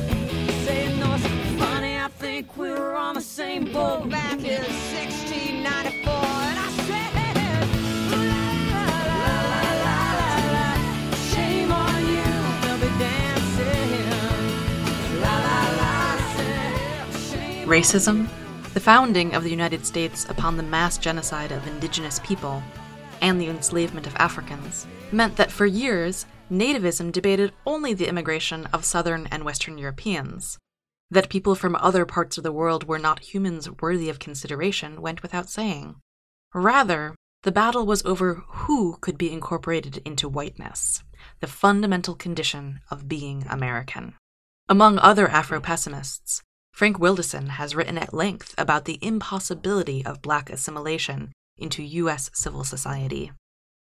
No, 0.99 1.17
funny. 1.57 1.97
I 1.97 2.09
think 2.19 2.55
we 2.57 2.69
were 2.69 2.95
on 2.95 3.15
the 3.15 3.21
same 3.21 3.65
boat 3.73 4.09
back 4.09 4.39
in 4.39 4.63
1694. 4.63 6.13
And 6.13 6.59
I 6.59 6.69
said, 6.87 7.07
Racism, 17.67 18.27
the 18.73 18.79
founding 18.79 19.35
of 19.35 19.43
the 19.43 19.49
United 19.49 19.85
States 19.85 20.25
upon 20.29 20.55
the 20.55 20.63
mass 20.63 20.97
genocide 20.97 21.51
of 21.51 21.67
indigenous 21.67 22.19
people, 22.19 22.63
and 23.21 23.39
the 23.39 23.49
enslavement 23.49 24.07
of 24.07 24.15
Africans, 24.15 24.87
meant 25.11 25.35
that 25.37 25.51
for 25.51 25.65
years, 25.65 26.25
nativism 26.51 27.11
debated 27.11 27.53
only 27.65 27.93
the 27.93 28.07
immigration 28.07 28.65
of 28.73 28.85
Southern 28.85 29.27
and 29.27 29.43
Western 29.43 29.77
Europeans. 29.77 30.57
That 31.09 31.29
people 31.29 31.55
from 31.55 31.75
other 31.75 32.05
parts 32.05 32.37
of 32.37 32.43
the 32.43 32.51
world 32.51 32.85
were 32.85 32.99
not 32.99 33.33
humans 33.33 33.69
worthy 33.81 34.09
of 34.09 34.19
consideration 34.19 35.01
went 35.01 35.21
without 35.21 35.49
saying. 35.49 35.95
Rather, 36.53 37.15
the 37.43 37.51
battle 37.51 37.85
was 37.85 38.03
over 38.03 38.43
who 38.47 38.97
could 38.99 39.17
be 39.17 39.31
incorporated 39.31 40.01
into 40.03 40.27
whiteness, 40.27 41.03
the 41.39 41.47
fundamental 41.47 42.15
condition 42.15 42.81
of 42.91 43.07
being 43.07 43.45
American. 43.49 44.15
Among 44.67 44.99
other 44.99 45.29
Afro 45.29 45.61
pessimists, 45.61 46.41
Frank 46.73 46.99
Wilderson 46.99 47.47
has 47.49 47.73
written 47.73 47.97
at 47.97 48.13
length 48.13 48.53
about 48.57 48.85
the 48.85 48.99
impossibility 49.01 50.05
of 50.05 50.21
black 50.21 50.49
assimilation 50.49 51.31
into 51.57 51.83
U.S. 51.83 52.29
civil 52.33 52.63
society. 52.63 53.31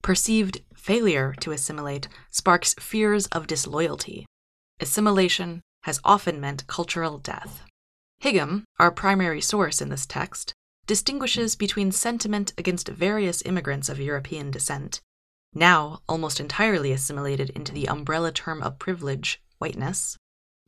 Perceived 0.02 0.62
failure 0.74 1.34
to 1.40 1.52
assimilate 1.52 2.08
sparks 2.32 2.74
fears 2.80 3.28
of 3.28 3.48
disloyalty. 3.48 4.26
Assimilation 4.80 5.62
has 5.84 6.00
often 6.04 6.40
meant 6.40 6.68
cultural 6.68 7.18
death. 7.18 7.64
Higham, 8.22 8.66
our 8.80 8.92
primary 8.92 9.42
source 9.42 9.82
in 9.82 9.90
this 9.90 10.06
text, 10.06 10.54
distinguishes 10.88 11.56
between 11.56 11.92
sentiment 11.92 12.54
against 12.58 12.88
various 12.88 13.42
immigrants 13.44 13.90
of 13.90 14.00
European 14.00 14.52
descent, 14.52 15.02
now 15.54 16.02
almost 16.08 16.40
entirely 16.40 16.92
assimilated 16.92 17.50
into 17.52 17.74
the 17.74 17.88
umbrella 17.88 18.32
term 18.32 18.62
of 18.62 18.80
privilege, 18.80 19.42
whiteness, 19.58 20.18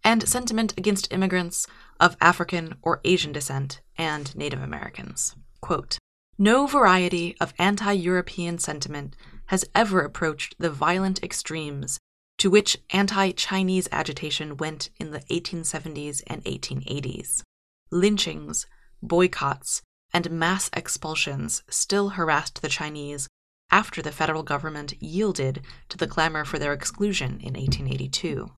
and 0.03 0.27
sentiment 0.27 0.73
against 0.77 1.11
immigrants 1.11 1.65
of 1.99 2.17
African 2.19 2.75
or 2.81 2.99
Asian 3.03 3.31
descent 3.31 3.81
and 3.97 4.35
Native 4.35 4.61
Americans. 4.61 5.35
Quote, 5.61 5.97
no 6.37 6.65
variety 6.65 7.35
of 7.39 7.53
anti 7.59 7.91
European 7.91 8.57
sentiment 8.57 9.15
has 9.47 9.65
ever 9.75 10.01
approached 10.01 10.55
the 10.57 10.69
violent 10.69 11.21
extremes 11.23 11.99
to 12.37 12.49
which 12.49 12.77
anti 12.89 13.31
Chinese 13.31 13.87
agitation 13.91 14.57
went 14.57 14.89
in 14.97 15.11
the 15.11 15.19
1870s 15.21 16.23
and 16.27 16.43
1880s. 16.45 17.43
Lynchings, 17.91 18.65
boycotts, 19.01 19.81
and 20.11 20.31
mass 20.31 20.69
expulsions 20.73 21.63
still 21.69 22.09
harassed 22.09 22.61
the 22.61 22.69
Chinese 22.69 23.27
after 23.71 24.01
the 24.01 24.11
federal 24.11 24.43
government 24.43 24.93
yielded 25.01 25.61
to 25.89 25.97
the 25.97 26.07
clamor 26.07 26.45
for 26.45 26.59
their 26.59 26.73
exclusion 26.73 27.39
in 27.39 27.53
1882. 27.53 28.51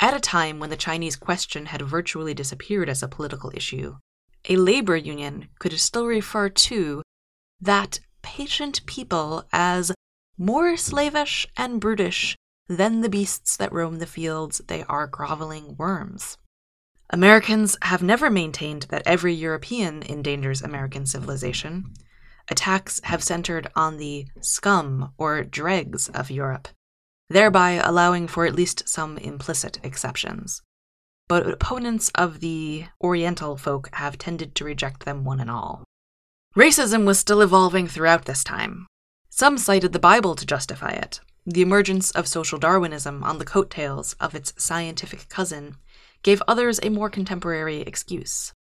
At 0.00 0.14
a 0.14 0.20
time 0.20 0.58
when 0.58 0.70
the 0.70 0.76
Chinese 0.76 1.16
question 1.16 1.66
had 1.66 1.82
virtually 1.82 2.34
disappeared 2.34 2.88
as 2.88 3.02
a 3.02 3.08
political 3.08 3.50
issue, 3.54 3.96
a 4.48 4.56
labor 4.56 4.96
union 4.96 5.48
could 5.58 5.78
still 5.78 6.06
refer 6.06 6.48
to 6.48 7.02
that 7.60 8.00
patient 8.22 8.84
people 8.86 9.44
as 9.52 9.92
more 10.36 10.76
slavish 10.76 11.46
and 11.56 11.80
brutish 11.80 12.36
than 12.68 13.00
the 13.00 13.08
beasts 13.08 13.56
that 13.56 13.72
roam 13.72 13.98
the 13.98 14.06
fields, 14.06 14.60
they 14.68 14.84
are 14.84 15.06
groveling 15.06 15.76
worms. 15.76 16.36
Americans 17.10 17.76
have 17.82 18.02
never 18.02 18.28
maintained 18.28 18.82
that 18.90 19.02
every 19.06 19.32
European 19.32 20.02
endangers 20.02 20.60
American 20.60 21.06
civilization. 21.06 21.94
Attacks 22.50 23.00
have 23.04 23.22
centered 23.22 23.68
on 23.74 23.96
the 23.96 24.26
scum 24.40 25.12
or 25.16 25.42
dregs 25.42 26.08
of 26.10 26.30
Europe, 26.30 26.68
thereby 27.30 27.72
allowing 27.72 28.28
for 28.28 28.44
at 28.44 28.54
least 28.54 28.88
some 28.88 29.16
implicit 29.18 29.80
exceptions. 29.82 30.62
But 31.28 31.46
opponents 31.46 32.10
of 32.14 32.40
the 32.40 32.86
Oriental 33.02 33.56
folk 33.56 33.90
have 33.94 34.16
tended 34.16 34.54
to 34.54 34.64
reject 34.64 35.04
them 35.04 35.24
one 35.24 35.40
and 35.40 35.50
all. 35.50 35.84
Racism 36.56 37.04
was 37.04 37.18
still 37.18 37.42
evolving 37.42 37.86
throughout 37.86 38.24
this 38.24 38.42
time. 38.42 38.86
Some 39.28 39.58
cited 39.58 39.92
the 39.92 39.98
Bible 39.98 40.34
to 40.34 40.46
justify 40.46 40.90
it. 40.90 41.20
The 41.44 41.62
emergence 41.62 42.10
of 42.10 42.26
social 42.26 42.58
Darwinism 42.58 43.22
on 43.22 43.38
the 43.38 43.44
coattails 43.44 44.14
of 44.14 44.34
its 44.34 44.52
scientific 44.56 45.28
cousin 45.28 45.76
gave 46.22 46.42
others 46.48 46.80
a 46.82 46.90
more 46.90 47.10
contemporary 47.10 47.82
excuse. 47.82 48.52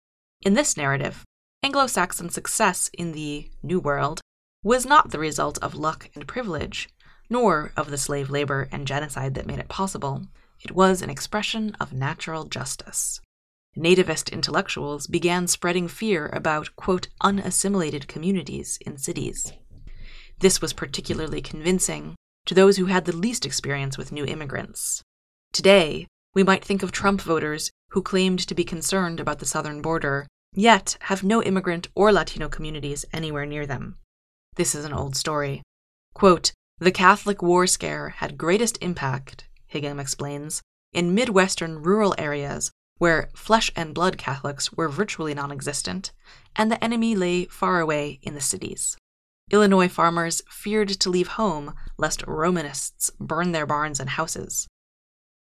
In 0.43 0.55
this 0.55 0.77
narrative, 0.77 1.25
Anglo 1.63 1.87
Saxon 1.87 2.29
success 2.29 2.91
in 2.93 3.13
the 3.13 3.49
New 3.63 3.81
World 3.81 4.21
was 4.63 4.85
not 4.85 5.11
the 5.11 5.19
result 5.19 5.59
of 5.63 5.75
luck 5.75 6.11
and 6.15 6.29
privilege, 6.29 6.89
nor 7.31 7.73
of 7.77 7.91
the 7.91 7.99
slave 7.99 8.29
labor 8.29 8.69
and 8.71 8.87
genocide 8.87 9.35
that 9.35 9.47
made 9.47 9.59
it 9.59 9.69
possible. 9.69 10.23
It 10.61 10.73
was 10.73 11.03
an 11.03 11.11
expression 11.11 11.77
of 11.81 11.93
natural 11.93 12.45
justice. 12.45 13.21
Nativist 13.77 14.33
intellectuals 14.33 15.07
began 15.07 15.47
spreading 15.47 15.87
fear 15.87 16.29
about, 16.29 16.75
quote, 16.77 17.09
unassimilated 17.21 18.09
communities 18.09 18.79
in 18.87 18.97
cities. 18.97 19.53
This 20.39 20.61
was 20.63 20.73
particularly 20.73 21.43
convincing 21.43 22.15
to 22.47 22.55
those 22.55 22.77
who 22.77 22.87
had 22.87 23.05
the 23.05 23.17
least 23.17 23.45
experience 23.45 23.99
with 23.99 24.13
new 24.13 24.25
immigrants. 24.25 25.03
Today, 25.53 26.07
we 26.35 26.43
might 26.43 26.65
think 26.65 26.83
of 26.83 26.93
Trump 26.93 27.21
voters 27.21 27.71
who 27.91 28.03
claimed 28.03 28.39
to 28.41 28.55
be 28.55 28.65
concerned 28.65 29.21
about 29.21 29.39
the 29.39 29.47
southern 29.47 29.83
border, 29.83 30.27
yet 30.53 30.97
have 31.03 31.23
no 31.23 31.43
immigrant 31.43 31.89
or 31.95 32.13
Latino 32.13 32.49
communities 32.49 33.05
anywhere 33.13 33.47
near 33.47 33.67
them. 33.67 33.97
This 34.57 34.75
is 34.75 34.85
an 34.85 34.93
old 34.93 35.17
story. 35.17 35.63
Quote, 36.15 36.53
the 36.79 36.91
Catholic 36.91 37.43
war 37.43 37.67
scare 37.67 38.11
had 38.11 38.37
greatest 38.37 38.79
impact, 38.83 39.46
Higham 39.73 40.01
explains, 40.01 40.63
in 40.93 41.15
Midwestern 41.15 41.83
rural 41.83 42.15
areas 42.19 42.71
where 42.99 43.29
flesh 43.35 43.71
and 43.77 43.95
blood 43.95 44.17
Catholics 44.17 44.73
were 44.73 44.89
virtually 44.89 45.35
non 45.35 45.53
existent, 45.53 46.13
and 46.55 46.71
the 46.71 46.83
enemy 46.83 47.15
lay 47.15 47.45
far 47.45 47.81
away 47.81 48.19
in 48.23 48.35
the 48.35 48.41
cities. 48.41 48.97
Illinois 49.51 49.89
farmers 49.89 50.43
feared 50.51 50.89
to 50.89 51.11
leave 51.11 51.29
home 51.29 51.75
lest 51.99 52.27
Romanists 52.27 53.11
burn 53.21 53.53
their 53.53 53.67
barns 53.67 54.01
and 54.01 54.11
houses. 54.11 54.67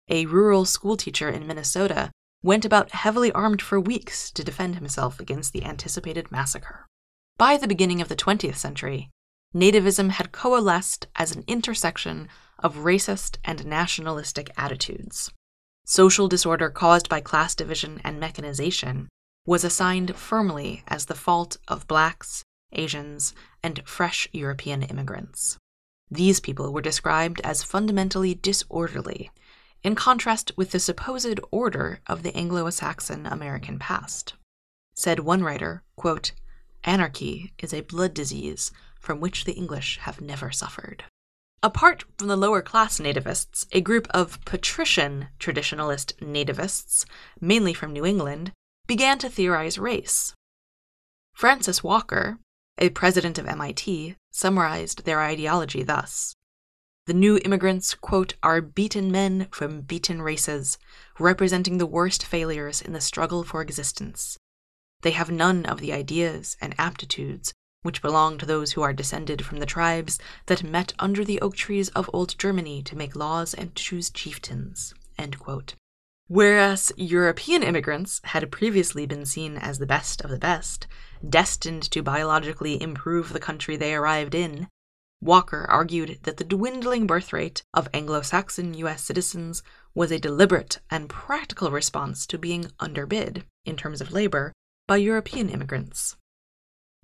A 0.09 0.27
rural 0.27 0.65
schoolteacher 0.65 1.31
in 1.31 1.47
Minnesota 1.47 2.11
went 2.43 2.67
about 2.67 2.93
heavily 2.93 3.33
armed 3.33 3.63
for 3.63 3.81
weeks 3.81 4.31
to 4.33 4.45
defend 4.45 4.75
himself 4.75 5.19
against 5.19 5.55
the 5.55 5.65
anticipated 5.65 6.31
massacre. 6.31 6.87
By 7.39 7.57
the 7.57 7.67
beginning 7.67 8.03
of 8.03 8.09
the 8.09 8.17
20th 8.17 8.57
century, 8.57 9.11
nativism 9.55 10.11
had 10.11 10.33
coalesced 10.33 11.07
as 11.17 11.35
an 11.35 11.45
intersection 11.47 12.29
of 12.59 12.77
racist 12.77 13.39
and 13.45 13.65
nationalistic 13.65 14.51
attitudes. 14.57 15.31
Social 15.85 16.29
disorder 16.29 16.71
caused 16.71 17.09
by 17.09 17.21
class 17.21 17.55
division 17.55 18.01
and 18.05 18.19
mechanization 18.19 19.09
was 19.47 19.65
assigned 19.65 20.17
firmly 20.17 20.83
as 20.89 21.07
the 21.07 21.15
fault 21.15 21.59
of 21.69 21.87
blacks, 21.87 22.43
Asians, 22.73 23.35
and 23.63 23.83
fresh 23.85 24.27
European 24.33 24.83
immigrants. 24.83 25.59
These 26.11 26.41
people 26.41 26.73
were 26.73 26.83
described 26.83 27.41
as 27.45 27.63
fundamentally 27.63 28.35
disorderly, 28.35 29.31
in 29.83 29.95
contrast 29.95 30.53
with 30.57 30.71
the 30.71 30.81
supposed 30.81 31.39
order 31.51 32.01
of 32.07 32.23
the 32.23 32.35
Anglo 32.35 32.69
Saxon 32.71 33.27
American 33.27 33.79
past. 33.79 34.35
Said 34.95 35.21
one 35.21 35.43
writer, 35.43 35.83
quote, 35.97 36.33
Anarchy 36.85 37.55
is 37.59 37.73
a 37.73 37.81
blood 37.81 38.13
disease 38.13 38.71
from 39.01 39.21
which 39.21 39.45
the 39.45 39.55
English 39.55 39.99
have 40.03 40.21
never 40.21 40.51
suffered. 40.51 41.05
Apart 41.63 42.05
from 42.19 42.29
the 42.29 42.37
lower 42.37 42.61
class 42.61 42.99
nativists, 42.99 43.67
a 43.73 43.81
group 43.81 44.07
of 44.11 44.45
patrician 44.45 45.29
traditionalist 45.41 46.13
nativists, 46.17 47.07
mainly 47.41 47.73
from 47.73 47.93
New 47.93 48.05
England, 48.05 48.53
began 48.87 49.19
to 49.19 49.31
theorize 49.31 49.79
race. 49.79 50.35
Francis 51.33 51.83
Walker, 51.83 52.39
a 52.77 52.91
president 52.91 53.39
of 53.39 53.47
MIT, 53.47 54.17
summarized 54.31 55.05
their 55.05 55.21
ideology 55.21 55.83
thus 55.83 56.35
The 57.07 57.15
new 57.15 57.39
immigrants, 57.39 57.95
quote, 57.95 58.35
are 58.43 58.61
beaten 58.61 59.11
men 59.11 59.49
from 59.51 59.81
beaten 59.81 60.21
races, 60.21 60.79
representing 61.19 61.79
the 61.79 61.87
worst 61.87 62.27
failures 62.27 62.83
in 62.83 62.93
the 62.93 63.01
struggle 63.01 63.43
for 63.43 63.63
existence. 63.63 64.39
They 65.05 65.11
have 65.11 65.31
none 65.31 65.67
of 65.67 65.81
the 65.81 65.93
ideas 65.93 66.57
and 66.63 66.75
aptitudes 66.79 67.53
which 67.83 68.01
belong 68.01 68.39
to 68.39 68.47
those 68.47 68.73
who 68.73 68.81
are 68.81 68.95
descended 68.95 69.45
from 69.45 69.59
the 69.59 69.67
tribes 69.67 70.19
that 70.47 70.65
met 70.65 70.95
under 70.99 71.27
the 71.27 71.43
oak 71.43 71.57
trees 71.57 71.91
of 71.91 72.09
old 72.15 72.39
Germany 72.39 72.83
to 72.85 72.97
make 72.97 73.15
laws 73.15 73.53
and 73.53 73.75
choose 73.75 74.09
chieftains. 74.09 74.95
Whereas 76.27 76.91
European 76.97 77.63
immigrants 77.63 78.23
had 78.25 78.51
previously 78.51 79.05
been 79.05 79.27
seen 79.27 79.59
as 79.59 79.79
the 79.79 79.85
best 79.85 80.23
of 80.23 80.31
the 80.31 80.39
best, 80.39 80.87
destined 81.29 81.83
to 81.91 82.03
biologically 82.03 82.81
improve 82.81 83.35
the 83.35 83.39
country 83.39 83.77
they 83.77 83.95
arrived 83.95 84.35
in, 84.35 84.69
Walker 85.21 85.67
argued 85.69 86.21
that 86.23 86.39
the 86.39 86.45
dwindling 86.45 87.07
birth 87.07 87.31
rate 87.31 87.63
of 87.75 87.91
Anglo 87.93 88.23
Saxon 88.23 88.73
U.S. 88.73 89.05
citizens 89.05 89.63
was 89.95 90.11
a 90.11 90.19
deliberate 90.19 90.81
and 90.91 91.11
practical 91.11 91.71
response 91.71 92.27
to 92.29 92.39
being 92.39 92.73
underbid, 92.81 93.45
in 93.67 93.77
terms 93.77 94.01
of 94.01 94.11
labor, 94.11 94.55
by 94.87 94.97
European 94.97 95.49
immigrants. 95.49 96.17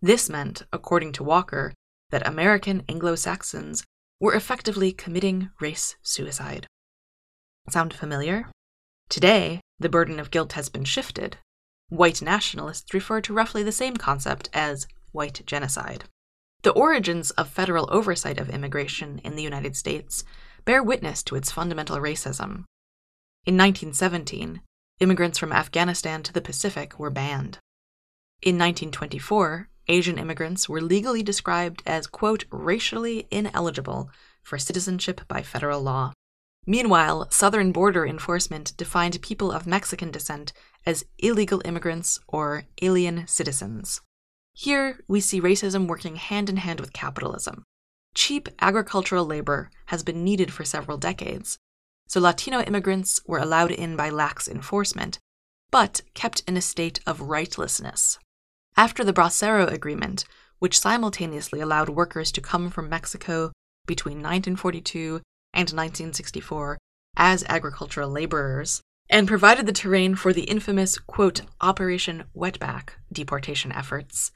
This 0.02 0.28
meant, 0.28 0.62
according 0.72 1.12
to 1.12 1.24
Walker, 1.24 1.72
that 2.10 2.26
American 2.26 2.82
Anglo 2.88 3.14
Saxons 3.14 3.84
were 4.20 4.34
effectively 4.34 4.92
committing 4.92 5.50
race 5.60 5.96
suicide. 6.02 6.66
Sound 7.68 7.94
familiar? 7.94 8.50
Today, 9.08 9.60
the 9.78 9.88
burden 9.88 10.20
of 10.20 10.30
guilt 10.30 10.52
has 10.52 10.68
been 10.68 10.84
shifted. 10.84 11.38
White 11.88 12.20
nationalists 12.20 12.92
refer 12.92 13.20
to 13.22 13.32
roughly 13.32 13.62
the 13.62 13.72
same 13.72 13.96
concept 13.96 14.50
as 14.52 14.86
white 15.12 15.42
genocide. 15.46 16.04
The 16.62 16.72
origins 16.72 17.30
of 17.32 17.48
federal 17.48 17.88
oversight 17.90 18.38
of 18.38 18.50
immigration 18.50 19.20
in 19.24 19.36
the 19.36 19.42
United 19.42 19.74
States 19.74 20.24
bear 20.64 20.82
witness 20.82 21.22
to 21.24 21.36
its 21.36 21.50
fundamental 21.50 21.96
racism. 21.96 22.64
In 23.46 23.56
1917, 23.56 24.60
Immigrants 25.00 25.38
from 25.38 25.50
Afghanistan 25.50 26.22
to 26.22 26.32
the 26.32 26.42
Pacific 26.42 26.98
were 26.98 27.08
banned. 27.08 27.58
In 28.42 28.54
1924, 28.56 29.68
Asian 29.88 30.18
immigrants 30.18 30.66
were 30.66 30.80
legally 30.80 31.22
described 31.22 31.82
as, 31.84 32.06
quote, 32.06 32.46
racially 32.50 33.26
ineligible 33.30 34.08
for 34.42 34.56
citizenship 34.56 35.20
by 35.28 35.42
federal 35.42 35.82
law. 35.82 36.12
Meanwhile, 36.66 37.30
southern 37.30 37.70
border 37.70 38.06
enforcement 38.06 38.74
defined 38.78 39.20
people 39.20 39.52
of 39.52 39.66
Mexican 39.66 40.10
descent 40.10 40.54
as 40.86 41.04
illegal 41.18 41.60
immigrants 41.66 42.18
or 42.28 42.64
alien 42.80 43.26
citizens. 43.26 44.00
Here, 44.54 45.00
we 45.06 45.20
see 45.20 45.40
racism 45.40 45.86
working 45.86 46.16
hand 46.16 46.48
in 46.48 46.56
hand 46.56 46.80
with 46.80 46.94
capitalism. 46.94 47.64
Cheap 48.14 48.48
agricultural 48.60 49.26
labor 49.26 49.70
has 49.86 50.02
been 50.02 50.24
needed 50.24 50.50
for 50.50 50.64
several 50.64 50.96
decades, 50.96 51.58
so 52.08 52.20
Latino 52.20 52.60
immigrants 52.62 53.20
were 53.26 53.38
allowed 53.38 53.70
in 53.70 53.96
by 53.96 54.08
lax 54.08 54.48
enforcement, 54.48 55.18
but 55.70 56.00
kept 56.14 56.42
in 56.48 56.56
a 56.56 56.62
state 56.62 57.00
of 57.06 57.20
rightlessness. 57.20 58.18
After 58.80 59.04
the 59.04 59.12
Bracero 59.12 59.70
Agreement, 59.70 60.24
which 60.58 60.78
simultaneously 60.78 61.60
allowed 61.60 61.90
workers 61.90 62.32
to 62.32 62.40
come 62.40 62.70
from 62.70 62.88
Mexico 62.88 63.52
between 63.86 64.22
1942 64.22 65.20
and 65.52 65.68
1964 65.68 66.78
as 67.14 67.44
agricultural 67.46 68.08
laborers, 68.08 68.80
and 69.10 69.28
provided 69.28 69.66
the 69.66 69.74
terrain 69.74 70.14
for 70.14 70.32
the 70.32 70.44
infamous, 70.44 70.96
quote, 70.96 71.42
Operation 71.60 72.24
Wetback 72.34 72.92
deportation 73.12 73.70
efforts, 73.70 74.32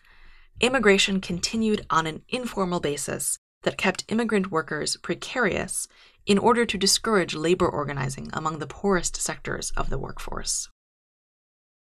immigration 0.61 1.23
continued 1.23 1.87
on 1.89 2.07
an 2.07 2.21
informal 2.29 2.81
basis 2.81 3.39
that 3.63 3.79
kept 3.79 4.05
immigrant 4.09 4.51
workers 4.51 4.99
precarious 4.99 5.89
in 6.27 6.37
order 6.37 6.67
to 6.67 6.77
discourage 6.77 7.35
labor 7.35 7.67
organizing 7.67 8.29
among 8.35 8.59
the 8.59 8.67
poorest 8.67 9.17
sectors 9.17 9.71
of 9.75 9.89
the 9.89 9.99
workforce. 9.99 10.69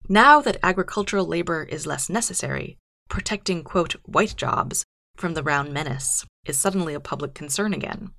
Now 0.08 0.42
that 0.42 0.58
agricultural 0.62 1.24
labor 1.26 1.62
is 1.62 1.86
less 1.86 2.10
necessary, 2.10 2.76
protecting, 3.08 3.64
quote, 3.64 3.94
white 4.04 4.36
jobs 4.36 4.84
from 5.16 5.32
the 5.32 5.42
brown 5.42 5.72
menace 5.72 6.26
is 6.44 6.58
suddenly 6.58 6.92
a 6.92 7.00
public 7.00 7.32
concern 7.32 7.72
again. 7.72 8.10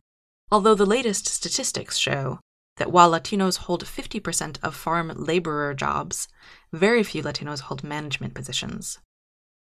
Although 0.51 0.75
the 0.75 0.85
latest 0.85 1.27
statistics 1.27 1.97
show 1.97 2.39
that 2.77 2.91
while 2.91 3.11
Latinos 3.11 3.57
hold 3.57 3.85
50% 3.85 4.57
of 4.63 4.75
farm 4.75 5.11
laborer 5.15 5.75
jobs, 5.75 6.27
very 6.73 7.03
few 7.03 7.21
Latinos 7.21 7.61
hold 7.61 7.83
management 7.83 8.33
positions. 8.33 8.99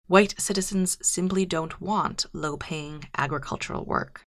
White 0.06 0.34
citizens 0.38 0.98
simply 1.02 1.44
don't 1.44 1.80
want 1.80 2.26
low 2.32 2.56
paying 2.56 3.04
agricultural 3.16 3.84
work. 3.84 4.22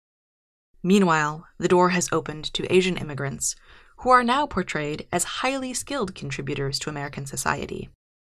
Meanwhile, 0.83 1.45
the 1.57 1.67
door 1.67 1.89
has 1.89 2.09
opened 2.11 2.45
to 2.53 2.73
Asian 2.73 2.97
immigrants, 2.97 3.55
who 4.01 4.09
are 4.09 4.23
now 4.23 4.47
portrayed 4.47 5.07
as 5.11 5.23
highly 5.23 5.73
skilled 5.73 6.15
contributors 6.15 6.79
to 6.79 6.89
American 6.89 7.25
society. 7.25 7.89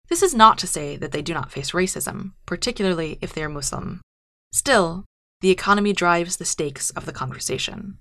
This 0.08 0.22
is 0.22 0.34
not 0.34 0.58
to 0.58 0.66
say 0.66 0.96
that 0.96 1.12
they 1.12 1.22
do 1.22 1.32
not 1.32 1.52
face 1.52 1.70
racism, 1.70 2.32
particularly 2.46 3.18
if 3.22 3.32
they 3.32 3.44
are 3.44 3.48
Muslim. 3.48 4.00
Still, 4.52 5.04
the 5.40 5.50
economy 5.50 5.92
drives 5.92 6.36
the 6.36 6.44
stakes 6.44 6.90
of 6.90 7.06
the 7.06 7.12
conversation. 7.12 7.98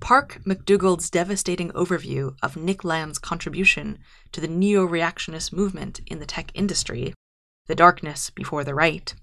Park 0.00 0.40
MacDougald's 0.44 1.10
devastating 1.10 1.70
overview 1.72 2.34
of 2.42 2.56
Nick 2.56 2.82
Land's 2.84 3.18
contribution 3.18 3.98
to 4.32 4.40
the 4.40 4.48
neo 4.48 4.86
reactionist 4.86 5.52
movement 5.52 6.00
in 6.06 6.18
the 6.18 6.26
tech 6.26 6.50
industry, 6.54 7.14
The 7.66 7.74
Darkness 7.74 8.30
Before 8.30 8.64
the 8.64 8.74
Right, 8.74 9.14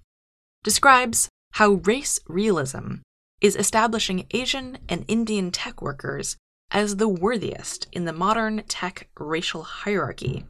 describes 0.63 1.27
how 1.53 1.81
race 1.83 2.19
realism 2.27 2.97
is 3.41 3.55
establishing 3.55 4.27
Asian 4.31 4.77
and 4.87 5.03
Indian 5.07 5.51
tech 5.51 5.81
workers 5.81 6.37
as 6.71 6.97
the 6.97 7.07
worthiest 7.07 7.87
in 7.91 8.05
the 8.05 8.13
modern 8.13 8.63
tech 8.67 9.09
racial 9.19 9.63
hierarchy, 9.63 10.45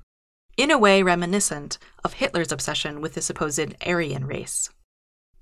in 0.57 0.71
a 0.71 0.77
way 0.77 1.01
reminiscent 1.01 1.77
of 2.03 2.13
Hitler's 2.13 2.51
obsession 2.51 3.01
with 3.01 3.13
the 3.13 3.21
supposed 3.21 3.75
Aryan 3.85 4.25
race. 4.25 4.69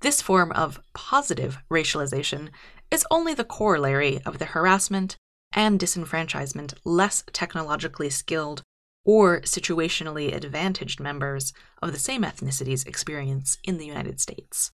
This 0.00 0.22
form 0.22 0.52
of 0.52 0.80
positive 0.94 1.58
racialization 1.68 2.50
is 2.90 3.04
only 3.10 3.34
the 3.34 3.44
corollary 3.44 4.20
of 4.24 4.38
the 4.38 4.44
harassment 4.44 5.16
and 5.52 5.80
disenfranchisement 5.80 6.74
less 6.84 7.24
technologically 7.32 8.10
skilled 8.10 8.62
or 9.04 9.40
situationally 9.40 10.34
advantaged 10.34 11.00
members 11.00 11.52
of 11.82 11.92
the 11.92 11.98
same 11.98 12.22
ethnicities 12.22 12.86
experience 12.86 13.58
in 13.64 13.78
the 13.78 13.86
United 13.86 14.20
States. 14.20 14.70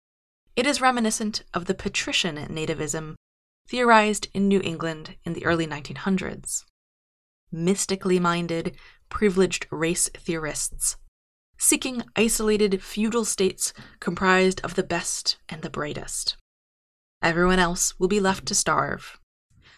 It 0.57 0.67
is 0.67 0.81
reminiscent 0.81 1.43
of 1.55 1.65
the 1.65 1.75
patrician 1.75 2.37
nativism 2.37 3.15
theorized 3.67 4.29
in 4.35 4.49
New 4.49 4.61
England 4.63 5.17
in 5.25 5.33
the 5.33 5.45
early 5.45 5.67
1900s. 5.67 6.65
Mystically 7.51 8.19
minded, 8.19 8.77
privileged 9.09 9.67
race 9.71 10.09
theorists 10.09 10.97
seeking 11.59 12.03
isolated 12.17 12.83
feudal 12.83 13.25
states 13.25 13.73
comprised 14.01 14.61
of 14.63 14.75
the 14.75 14.83
best 14.83 15.39
and 15.49 15.63
the 15.63 15.71
brightest. 15.71 16.37
Everyone 17.23 17.59
else 17.59 17.99
will 17.99 18.09
be 18.09 18.21
left 18.21 18.47
to 18.47 18.55
starve. 18.55 19.19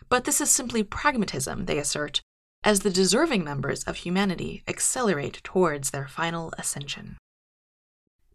But 0.09 0.25
this 0.25 0.41
is 0.41 0.51
simply 0.51 0.83
pragmatism, 0.83 1.67
they 1.67 1.79
assert, 1.79 2.21
as 2.65 2.81
the 2.81 2.91
deserving 2.91 3.45
members 3.45 3.85
of 3.85 3.97
humanity 3.97 4.63
accelerate 4.67 5.41
towards 5.45 5.91
their 5.91 6.09
final 6.09 6.53
ascension. 6.59 7.19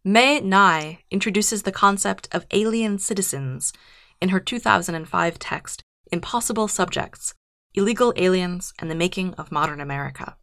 Mae 0.03 0.41
Ngai 0.41 0.99
introduces 1.11 1.63
the 1.63 1.71
concept 1.71 2.27
of 2.31 2.45
alien 2.51 2.97
citizens 2.97 3.73
in 4.21 4.29
her 4.29 4.39
2005 4.39 5.39
text, 5.39 5.83
Impossible 6.11 6.67
Subjects 6.67 7.33
Illegal 7.73 8.13
Aliens 8.17 8.73
and 8.79 8.91
the 8.91 8.95
Making 8.95 9.33
of 9.35 9.51
Modern 9.51 9.81
America. 9.81 10.35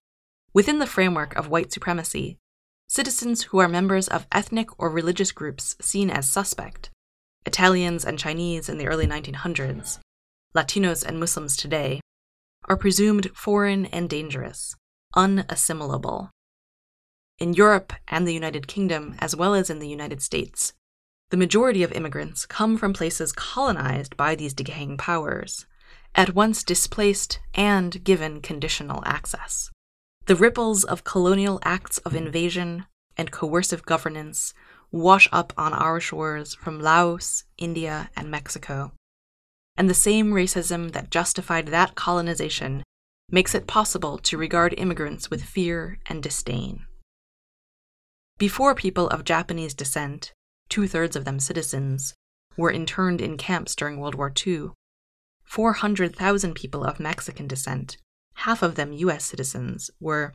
Within 0.52 0.78
the 0.78 0.86
framework 0.86 1.36
of 1.36 1.48
white 1.48 1.72
supremacy, 1.72 2.38
citizens 2.88 3.44
who 3.44 3.58
are 3.58 3.68
members 3.68 4.08
of 4.08 4.26
ethnic 4.32 4.68
or 4.78 4.90
religious 4.90 5.30
groups 5.30 5.76
seen 5.80 6.10
as 6.10 6.28
suspect, 6.28 6.90
Italians 7.44 8.04
and 8.04 8.18
Chinese 8.18 8.68
in 8.68 8.78
the 8.78 8.88
early 8.88 9.06
1900s, 9.06 9.98
Latinos 10.56 11.04
and 11.04 11.20
Muslims 11.20 11.56
today, 11.56 12.00
are 12.64 12.76
presumed 12.76 13.30
foreign 13.34 13.86
and 13.86 14.08
dangerous, 14.08 14.74
unassimilable. 15.14 16.30
In 17.38 17.52
Europe 17.52 17.92
and 18.08 18.26
the 18.26 18.34
United 18.34 18.66
Kingdom, 18.66 19.14
as 19.20 19.36
well 19.36 19.54
as 19.54 19.70
in 19.70 19.78
the 19.78 19.88
United 19.88 20.22
States, 20.22 20.72
the 21.30 21.36
majority 21.36 21.82
of 21.82 21.92
immigrants 21.92 22.46
come 22.46 22.76
from 22.76 22.92
places 22.92 23.32
colonized 23.32 24.16
by 24.16 24.34
these 24.34 24.54
decaying 24.54 24.96
powers, 24.96 25.66
at 26.14 26.34
once 26.34 26.62
displaced 26.62 27.38
and 27.54 28.02
given 28.02 28.40
conditional 28.40 29.02
access. 29.04 29.70
The 30.26 30.36
ripples 30.36 30.84
of 30.84 31.04
colonial 31.04 31.58
acts 31.62 31.98
of 31.98 32.14
invasion 32.14 32.86
and 33.16 33.30
coercive 33.30 33.84
governance 33.84 34.54
wash 34.90 35.28
up 35.32 35.52
on 35.56 35.74
our 35.74 36.00
shores 36.00 36.54
from 36.54 36.80
Laos, 36.80 37.44
India, 37.58 38.10
and 38.16 38.30
Mexico. 38.30 38.92
And 39.76 39.88
the 39.88 39.94
same 39.94 40.32
racism 40.32 40.92
that 40.92 41.10
justified 41.10 41.68
that 41.68 41.94
colonization 41.94 42.82
makes 43.30 43.54
it 43.54 43.66
possible 43.66 44.16
to 44.18 44.38
regard 44.38 44.74
immigrants 44.78 45.30
with 45.30 45.42
fear 45.42 45.98
and 46.06 46.22
disdain. 46.22 46.86
Before 48.38 48.74
people 48.74 49.08
of 49.08 49.24
Japanese 49.24 49.74
descent, 49.74 50.32
two 50.68 50.86
thirds 50.86 51.16
of 51.16 51.24
them 51.24 51.40
citizens, 51.40 52.14
were 52.56 52.70
interned 52.70 53.20
in 53.20 53.36
camps 53.36 53.74
during 53.74 53.98
World 53.98 54.14
War 54.14 54.32
II. 54.46 54.70
400,000 55.44 56.54
people 56.54 56.84
of 56.84 57.00
Mexican 57.00 57.46
descent, 57.46 57.96
half 58.34 58.62
of 58.62 58.74
them 58.74 58.92
U.S. 58.92 59.24
citizens, 59.24 59.90
were 60.00 60.34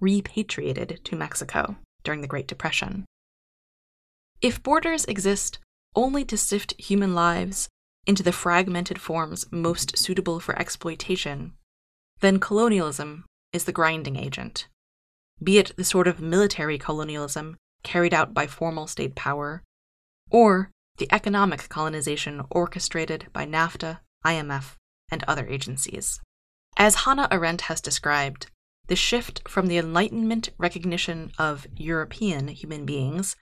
repatriated 0.00 1.00
to 1.04 1.16
Mexico 1.16 1.76
during 2.02 2.20
the 2.20 2.26
Great 2.26 2.48
Depression. 2.48 3.04
If 4.40 4.62
borders 4.62 5.04
exist 5.04 5.58
only 5.94 6.24
to 6.24 6.36
sift 6.36 6.80
human 6.80 7.14
lives 7.14 7.68
into 8.06 8.22
the 8.22 8.32
fragmented 8.32 9.00
forms 9.00 9.44
most 9.50 9.98
suitable 9.98 10.40
for 10.40 10.58
exploitation, 10.58 11.52
then 12.20 12.40
colonialism 12.40 13.24
is 13.52 13.64
the 13.64 13.72
grinding 13.72 14.16
agent. 14.16 14.66
Be 15.42 15.58
it 15.58 15.72
the 15.76 15.84
sort 15.84 16.08
of 16.08 16.20
military 16.20 16.78
colonialism 16.78 17.56
carried 17.82 18.14
out 18.14 18.34
by 18.34 18.46
formal 18.46 18.86
state 18.86 19.14
power, 19.14 19.62
or 20.30 20.70
the 20.98 21.08
economic 21.12 21.68
colonization 21.68 22.42
orchestrated 22.50 23.26
by 23.32 23.46
NAFTA, 23.46 24.00
IMF, 24.24 24.76
and 25.10 25.24
other 25.26 25.46
agencies. 25.46 26.20
As 26.76 27.04
Hannah 27.04 27.28
Arendt 27.30 27.62
has 27.62 27.80
described, 27.80 28.50
the 28.86 28.96
shift 28.96 29.48
from 29.48 29.66
the 29.66 29.78
Enlightenment 29.78 30.50
recognition 30.58 31.32
of 31.38 31.66
European 31.76 32.48
human 32.48 32.84
beings 32.84 33.36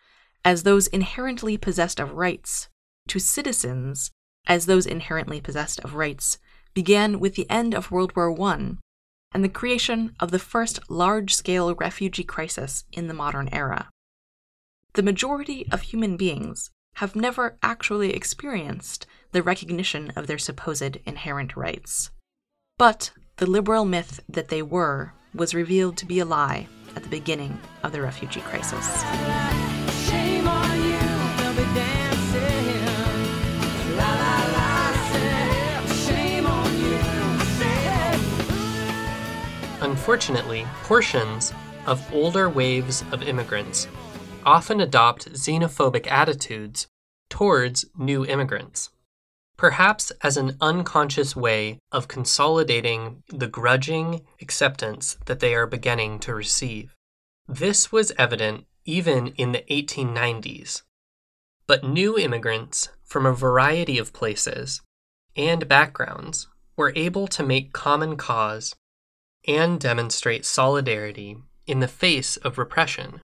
as 0.44 0.62
those 0.62 0.86
inherently 0.86 1.56
possessed 1.56 1.98
of 1.98 2.12
rights 2.12 2.68
to 3.08 3.18
citizens 3.18 4.10
as 4.46 4.66
those 4.66 4.86
inherently 4.86 5.40
possessed 5.40 5.80
of 5.80 5.94
rights 5.94 6.38
began 6.74 7.18
with 7.18 7.34
the 7.34 7.48
end 7.50 7.74
of 7.74 7.90
World 7.90 8.14
War 8.14 8.30
I 8.40 8.76
and 9.32 9.44
the 9.44 9.48
creation 9.48 10.14
of 10.20 10.30
the 10.30 10.38
first 10.38 10.80
large 10.88 11.34
scale 11.34 11.74
refugee 11.74 12.24
crisis 12.24 12.84
in 12.92 13.08
the 13.08 13.14
modern 13.14 13.48
era. 13.52 13.90
The 14.94 15.02
majority 15.02 15.66
of 15.70 15.82
human 15.82 16.16
beings 16.16 16.70
have 16.94 17.14
never 17.14 17.58
actually 17.62 18.14
experienced 18.14 19.06
the 19.32 19.42
recognition 19.42 20.10
of 20.16 20.26
their 20.26 20.38
supposed 20.38 20.96
inherent 21.04 21.56
rights. 21.56 22.10
But 22.78 23.12
the 23.36 23.46
liberal 23.46 23.84
myth 23.84 24.20
that 24.28 24.48
they 24.48 24.62
were 24.62 25.12
was 25.34 25.54
revealed 25.54 25.96
to 25.98 26.06
be 26.06 26.18
a 26.18 26.24
lie 26.24 26.66
at 26.96 27.02
the 27.02 27.08
beginning 27.08 27.60
of 27.84 27.92
the 27.92 28.00
refugee 28.00 28.40
crisis. 28.40 29.04
Unfortunately, 39.80 40.66
portions 40.82 41.52
of 41.86 42.02
older 42.12 42.48
waves 42.48 43.04
of 43.12 43.22
immigrants 43.22 43.86
often 44.48 44.80
adopt 44.80 45.30
xenophobic 45.34 46.10
attitudes 46.10 46.86
towards 47.28 47.84
new 47.98 48.24
immigrants, 48.24 48.88
perhaps 49.58 50.10
as 50.22 50.38
an 50.38 50.56
unconscious 50.58 51.36
way 51.36 51.78
of 51.92 52.08
consolidating 52.08 53.22
the 53.28 53.46
grudging 53.46 54.22
acceptance 54.40 55.18
that 55.26 55.40
they 55.40 55.54
are 55.54 55.66
beginning 55.66 56.18
to 56.18 56.34
receive. 56.34 56.94
This 57.46 57.92
was 57.92 58.10
evident 58.16 58.64
even 58.86 59.26
in 59.36 59.52
the 59.52 59.64
1890s. 59.70 60.80
But 61.66 61.84
new 61.84 62.16
immigrants 62.18 62.88
from 63.04 63.26
a 63.26 63.34
variety 63.34 63.98
of 63.98 64.14
places 64.14 64.80
and 65.36 65.68
backgrounds 65.68 66.48
were 66.74 66.94
able 66.96 67.26
to 67.28 67.42
make 67.42 67.74
common 67.74 68.16
cause 68.16 68.74
and 69.46 69.78
demonstrate 69.78 70.46
solidarity 70.46 71.36
in 71.66 71.80
the 71.80 71.86
face 71.86 72.38
of 72.38 72.56
repression, 72.56 73.20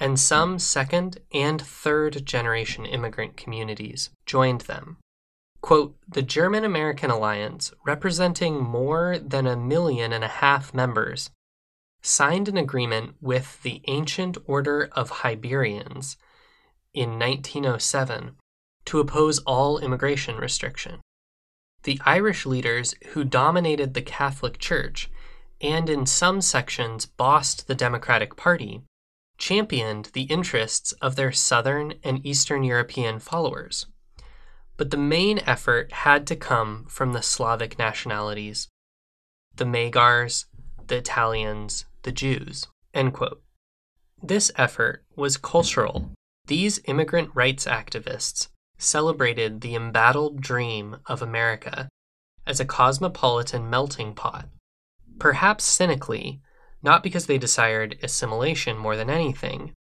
and 0.00 0.18
some 0.18 0.58
second 0.58 1.18
and 1.32 1.60
third 1.60 2.24
generation 2.24 2.86
immigrant 2.86 3.36
communities 3.36 4.10
joined 4.26 4.62
them. 4.62 4.96
Quote, 5.60 5.96
the 6.08 6.22
German 6.22 6.64
American 6.64 7.10
Alliance, 7.10 7.72
representing 7.84 8.62
more 8.62 9.18
than 9.18 9.46
a 9.46 9.56
million 9.56 10.12
and 10.12 10.22
a 10.22 10.28
half 10.28 10.72
members, 10.72 11.30
signed 12.00 12.48
an 12.48 12.56
agreement 12.56 13.16
with 13.20 13.60
the 13.62 13.82
Ancient 13.88 14.38
Order 14.46 14.88
of 14.92 15.10
Hibernians 15.10 16.16
in 16.94 17.18
1907 17.18 18.36
to 18.84 19.00
oppose 19.00 19.40
all 19.40 19.78
immigration 19.78 20.36
restriction. 20.36 21.00
The 21.82 22.00
Irish 22.06 22.46
leaders 22.46 22.94
who 23.08 23.24
dominated 23.24 23.94
the 23.94 24.02
Catholic 24.02 24.58
Church 24.58 25.10
and 25.60 25.90
in 25.90 26.06
some 26.06 26.40
sections 26.40 27.04
bossed 27.04 27.66
the 27.66 27.74
Democratic 27.74 28.36
Party 28.36 28.82
championed 29.38 30.10
the 30.12 30.22
interests 30.22 30.92
of 31.00 31.16
their 31.16 31.32
Southern 31.32 31.94
and 32.02 32.24
Eastern 32.26 32.64
European 32.64 33.18
followers. 33.18 33.86
But 34.76 34.90
the 34.90 34.96
main 34.96 35.38
effort 35.40 35.92
had 35.92 36.26
to 36.26 36.36
come 36.36 36.84
from 36.88 37.12
the 37.12 37.22
Slavic 37.22 37.78
nationalities 37.78 38.68
the 39.56 39.64
Magyars, 39.64 40.46
the 40.86 40.98
Italians, 40.98 41.84
the 42.02 42.12
Jews. 42.12 42.68
This 44.22 44.52
effort 44.56 45.04
was 45.16 45.36
cultural. 45.36 46.12
These 46.46 46.80
immigrant 46.84 47.30
rights 47.34 47.66
activists 47.66 48.48
celebrated 48.78 49.60
the 49.60 49.74
embattled 49.74 50.40
dream 50.40 50.98
of 51.06 51.20
America 51.20 51.88
as 52.46 52.60
a 52.60 52.64
cosmopolitan 52.64 53.68
melting 53.68 54.14
pot. 54.14 54.48
Perhaps 55.18 55.64
cynically, 55.64 56.40
not 56.82 57.02
because 57.02 57.26
they 57.26 57.38
desired 57.38 57.98
assimilation 58.02 58.76
more 58.76 58.96
than 58.96 59.10
anything, 59.10 59.72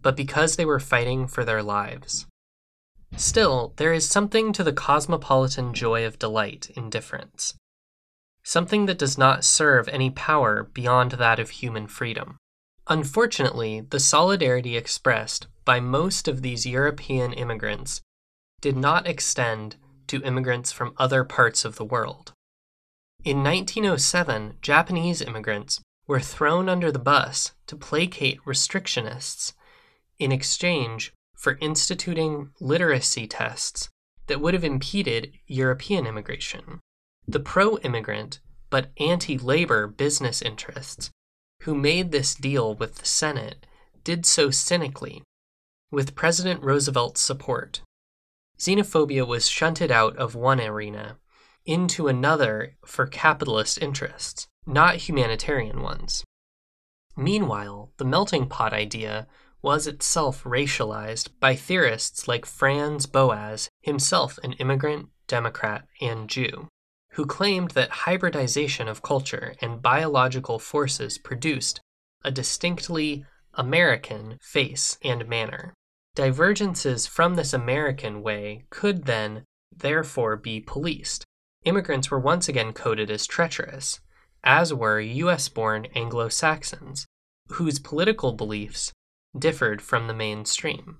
but 0.00 0.16
because 0.16 0.56
they 0.56 0.64
were 0.64 0.80
fighting 0.80 1.26
for 1.26 1.44
their 1.44 1.62
lives. 1.62 2.26
Still, 3.16 3.72
there 3.76 3.92
is 3.92 4.08
something 4.08 4.52
to 4.52 4.64
the 4.64 4.72
cosmopolitan 4.72 5.74
joy 5.74 6.04
of 6.04 6.18
delight 6.18 6.70
in 6.76 6.90
difference, 6.90 7.54
something 8.42 8.86
that 8.86 8.98
does 8.98 9.16
not 9.16 9.44
serve 9.44 9.88
any 9.88 10.10
power 10.10 10.64
beyond 10.64 11.12
that 11.12 11.38
of 11.38 11.50
human 11.50 11.86
freedom. 11.86 12.36
Unfortunately, 12.88 13.80
the 13.80 13.98
solidarity 13.98 14.76
expressed 14.76 15.48
by 15.64 15.80
most 15.80 16.28
of 16.28 16.42
these 16.42 16.66
European 16.66 17.32
immigrants 17.32 18.00
did 18.60 18.76
not 18.76 19.06
extend 19.06 19.76
to 20.06 20.22
immigrants 20.22 20.70
from 20.70 20.94
other 20.96 21.24
parts 21.24 21.64
of 21.64 21.76
the 21.76 21.84
world. 21.84 22.32
In 23.24 23.42
1907, 23.42 24.58
Japanese 24.62 25.20
immigrants 25.20 25.80
were 26.06 26.20
thrown 26.20 26.68
under 26.68 26.92
the 26.92 26.98
bus 26.98 27.52
to 27.66 27.76
placate 27.76 28.40
restrictionists 28.44 29.52
in 30.18 30.32
exchange 30.32 31.12
for 31.34 31.58
instituting 31.60 32.50
literacy 32.60 33.26
tests 33.26 33.88
that 34.26 34.40
would 34.40 34.54
have 34.54 34.64
impeded 34.64 35.32
European 35.46 36.06
immigration. 36.06 36.80
The 37.26 37.40
pro 37.40 37.78
immigrant 37.78 38.40
but 38.70 38.90
anti 38.98 39.38
labor 39.38 39.86
business 39.86 40.42
interests 40.42 41.10
who 41.62 41.74
made 41.74 42.10
this 42.10 42.34
deal 42.34 42.74
with 42.74 42.96
the 42.96 43.06
Senate 43.06 43.66
did 44.04 44.24
so 44.26 44.50
cynically, 44.50 45.22
with 45.90 46.14
President 46.14 46.62
Roosevelt's 46.62 47.20
support. 47.20 47.80
Xenophobia 48.58 49.26
was 49.26 49.48
shunted 49.48 49.90
out 49.90 50.16
of 50.16 50.34
one 50.34 50.60
arena 50.60 51.18
into 51.64 52.08
another 52.08 52.76
for 52.84 53.06
capitalist 53.06 53.78
interests, 53.82 54.46
not 54.66 54.96
humanitarian 54.96 55.80
ones. 55.80 56.24
Meanwhile, 57.16 57.92
the 57.96 58.04
melting 58.04 58.48
pot 58.48 58.72
idea 58.72 59.26
was 59.62 59.86
itself 59.86 60.44
racialized 60.44 61.28
by 61.40 61.56
theorists 61.56 62.28
like 62.28 62.44
Franz 62.44 63.06
Boas, 63.06 63.68
himself 63.80 64.38
an 64.42 64.52
immigrant, 64.54 65.08
Democrat, 65.26 65.86
and 66.00 66.28
Jew, 66.28 66.68
who 67.12 67.26
claimed 67.26 67.70
that 67.70 68.04
hybridization 68.06 68.86
of 68.88 69.02
culture 69.02 69.54
and 69.60 69.82
biological 69.82 70.58
forces 70.58 71.18
produced 71.18 71.80
a 72.22 72.30
distinctly 72.30 73.24
American 73.54 74.38
face 74.42 74.98
and 75.02 75.26
manner. 75.26 75.72
Divergences 76.14 77.06
from 77.06 77.34
this 77.34 77.52
American 77.52 78.22
way 78.22 78.66
could 78.70 79.04
then, 79.04 79.44
therefore, 79.74 80.36
be 80.36 80.60
policed. 80.60 81.24
Immigrants 81.64 82.10
were 82.10 82.20
once 82.20 82.48
again 82.48 82.72
coded 82.72 83.10
as 83.10 83.26
treacherous, 83.26 84.00
as 84.46 84.72
were 84.72 85.00
US 85.00 85.48
born 85.48 85.86
Anglo 85.96 86.28
Saxons, 86.28 87.04
whose 87.48 87.80
political 87.80 88.32
beliefs 88.32 88.92
differed 89.36 89.82
from 89.82 90.06
the 90.06 90.14
mainstream. 90.14 90.98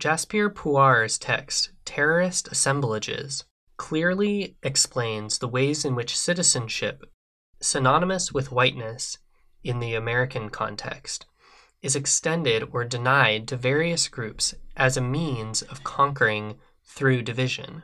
Jasbir 0.00 0.48
Puar's 0.52 1.18
text, 1.18 1.70
Terrorist 1.84 2.48
Assemblages, 2.48 3.44
clearly 3.76 4.56
explains 4.62 5.38
the 5.38 5.48
ways 5.48 5.84
in 5.84 5.94
which 5.94 6.18
citizenship, 6.18 7.04
synonymous 7.60 8.32
with 8.32 8.50
whiteness 8.50 9.18
in 9.62 9.78
the 9.78 9.94
American 9.94 10.48
context, 10.48 11.26
is 11.82 11.96
extended 11.96 12.66
or 12.72 12.82
denied 12.84 13.46
to 13.48 13.56
various 13.56 14.08
groups 14.08 14.54
as 14.74 14.96
a 14.96 15.02
means 15.02 15.60
of 15.60 15.84
conquering 15.84 16.58
through 16.82 17.22
division. 17.22 17.82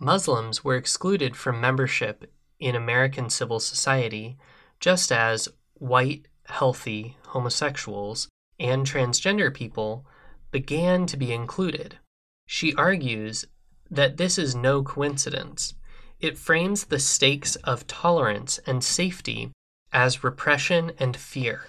Muslims 0.00 0.64
were 0.64 0.76
excluded 0.76 1.36
from 1.36 1.60
membership 1.60 2.32
in 2.58 2.74
American 2.74 3.30
civil 3.30 3.60
society, 3.60 4.36
just 4.80 5.12
as 5.12 5.48
white, 5.74 6.26
healthy 6.46 7.16
homosexuals 7.28 8.28
and 8.58 8.86
transgender 8.86 9.52
people 9.52 10.06
began 10.50 11.06
to 11.06 11.16
be 11.16 11.32
included. 11.32 11.98
She 12.46 12.74
argues 12.74 13.44
that 13.90 14.16
this 14.16 14.38
is 14.38 14.54
no 14.54 14.82
coincidence. 14.82 15.74
It 16.20 16.38
frames 16.38 16.84
the 16.84 16.98
stakes 16.98 17.56
of 17.56 17.86
tolerance 17.86 18.58
and 18.66 18.82
safety 18.82 19.52
as 19.92 20.24
repression 20.24 20.92
and 20.98 21.16
fear. 21.16 21.66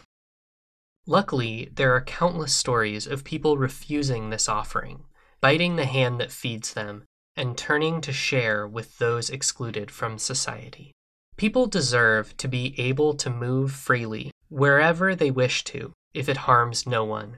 Luckily, 1.05 1.69
there 1.73 1.93
are 1.95 2.01
countless 2.01 2.53
stories 2.53 3.07
of 3.07 3.23
people 3.23 3.57
refusing 3.57 4.29
this 4.29 4.47
offering, 4.47 5.03
biting 5.41 5.75
the 5.75 5.85
hand 5.85 6.19
that 6.19 6.31
feeds 6.31 6.73
them, 6.73 7.03
and 7.39 7.57
turning 7.57 8.01
to 8.01 8.11
share 8.11 8.67
with 8.67 8.97
those 8.97 9.29
excluded 9.29 9.89
from 9.89 10.19
society. 10.19 10.91
People 11.37 11.67
deserve 11.67 12.35
to 12.35 12.49
be 12.49 12.75
able 12.77 13.13
to 13.13 13.29
move 13.29 13.71
freely 13.71 14.29
wherever 14.49 15.15
they 15.15 15.31
wish 15.31 15.63
to 15.63 15.93
if 16.13 16.27
it 16.27 16.35
harms 16.35 16.85
no 16.85 17.05
one, 17.05 17.37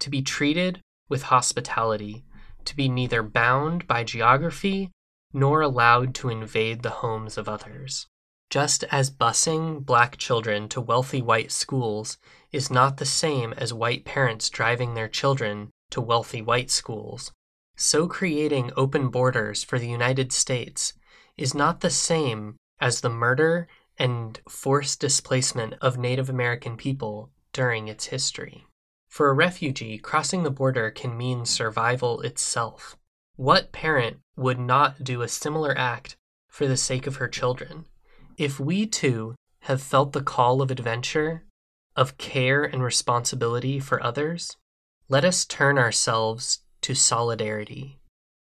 to 0.00 0.08
be 0.08 0.22
treated 0.22 0.80
with 1.10 1.24
hospitality, 1.24 2.24
to 2.64 2.74
be 2.74 2.88
neither 2.88 3.22
bound 3.22 3.86
by 3.86 4.02
geography 4.02 4.90
nor 5.34 5.60
allowed 5.60 6.14
to 6.14 6.30
invade 6.30 6.82
the 6.82 7.04
homes 7.04 7.36
of 7.36 7.46
others. 7.46 8.06
Just 8.48 8.84
as 8.84 9.10
busing 9.10 9.84
black 9.84 10.16
children 10.16 10.66
to 10.70 10.80
wealthy 10.80 11.20
white 11.20 11.52
schools 11.52 12.16
is 12.52 12.70
not 12.70 12.96
the 12.96 13.04
same 13.04 13.52
as 13.58 13.74
white 13.74 14.06
parents 14.06 14.48
driving 14.48 14.94
their 14.94 15.08
children 15.08 15.68
to 15.90 16.00
wealthy 16.00 16.40
white 16.40 16.70
schools, 16.70 17.32
so 17.76 18.08
creating 18.08 18.72
open 18.76 19.08
borders 19.08 19.62
for 19.62 19.78
the 19.78 19.88
United 19.88 20.32
States 20.32 20.94
is 21.36 21.54
not 21.54 21.80
the 21.80 21.90
same 21.90 22.56
as 22.80 23.00
the 23.00 23.10
murder 23.10 23.68
and 23.98 24.40
forced 24.48 25.00
displacement 25.00 25.74
of 25.80 25.98
Native 25.98 26.28
American 26.28 26.76
people 26.76 27.30
during 27.52 27.88
its 27.88 28.06
history. 28.06 28.66
For 29.08 29.30
a 29.30 29.34
refugee, 29.34 29.98
crossing 29.98 30.42
the 30.42 30.50
border 30.50 30.90
can 30.90 31.16
mean 31.16 31.46
survival 31.46 32.20
itself. 32.20 32.96
What 33.36 33.72
parent 33.72 34.18
would 34.36 34.58
not 34.58 35.04
do 35.04 35.22
a 35.22 35.28
similar 35.28 35.76
act 35.76 36.16
for 36.48 36.66
the 36.66 36.76
sake 36.76 37.06
of 37.06 37.16
her 37.16 37.28
children? 37.28 37.86
If 38.36 38.60
we 38.60 38.86
too 38.86 39.34
have 39.60 39.82
felt 39.82 40.12
the 40.12 40.22
call 40.22 40.60
of 40.60 40.70
adventure, 40.70 41.44
of 41.94 42.18
care 42.18 42.64
and 42.64 42.82
responsibility 42.82 43.80
for 43.80 44.02
others, 44.02 44.56
let 45.08 45.24
us 45.24 45.44
turn 45.44 45.78
ourselves 45.78 46.60
to 46.86 46.94
solidarity, 46.94 47.98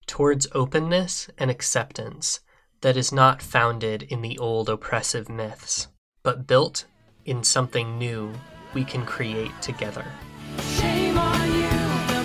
towards 0.08 0.48
openness 0.54 1.30
and 1.38 1.52
acceptance 1.52 2.40
that 2.82 2.98
is 2.98 3.12
not 3.12 3.44
founded 3.44 4.02
in 4.02 4.24
the 4.24 4.40
old 4.40 4.68
oppressive 4.70 5.30
myths, 5.30 5.88
but 6.24 6.48
built 6.48 6.86
in 7.26 7.44
something 7.44 8.00
new 8.00 8.34
we 8.74 8.84
can 8.84 9.06
create 9.06 9.52
together. 9.62 10.04
Shame 10.62 11.16
on 11.16 11.54
you, 11.54 11.70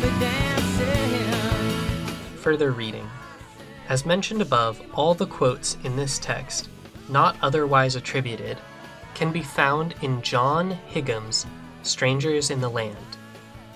be 0.00 0.08
dancing. 0.18 1.26
Further 2.38 2.72
reading. 2.72 3.06
As 3.90 4.06
mentioned 4.06 4.40
above, 4.40 4.80
all 4.94 5.12
the 5.12 5.26
quotes 5.26 5.76
in 5.84 5.94
this 5.94 6.18
text, 6.18 6.70
not 7.10 7.36
otherwise 7.42 7.96
attributed, 7.96 8.56
can 9.12 9.30
be 9.30 9.42
found 9.42 9.94
in 10.00 10.22
John 10.22 10.70
Higham's 10.90 11.44
Strangers 11.82 12.50
in 12.50 12.62
the 12.62 12.70
Land 12.70 12.96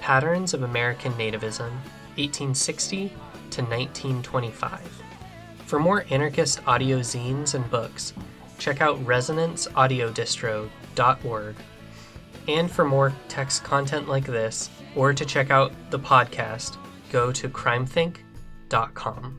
Patterns 0.01 0.55
of 0.55 0.63
American 0.63 1.13
Nativism, 1.13 1.71
1860 2.17 3.09
to 3.09 3.63
1925. 3.63 5.03
For 5.67 5.79
more 5.79 6.07
anarchist 6.11 6.61
audio 6.67 6.99
zines 7.01 7.55
and 7.55 7.71
books, 7.71 8.15
check 8.59 8.81
out 8.81 8.99
resonanceaudiodistro.org. 9.05 11.57
And 12.49 12.69
for 12.71 12.85
more 12.85 13.13
text 13.29 13.65
content 13.65 14.09
like 14.09 14.27
this, 14.27 14.69
or 14.97 15.15
to 15.15 15.25
check 15.25 15.51
out 15.51 15.73
the 15.91 15.99
podcast, 15.99 16.77
go 17.11 17.33
to 17.33 17.49
crimethinc.com. 17.49 19.39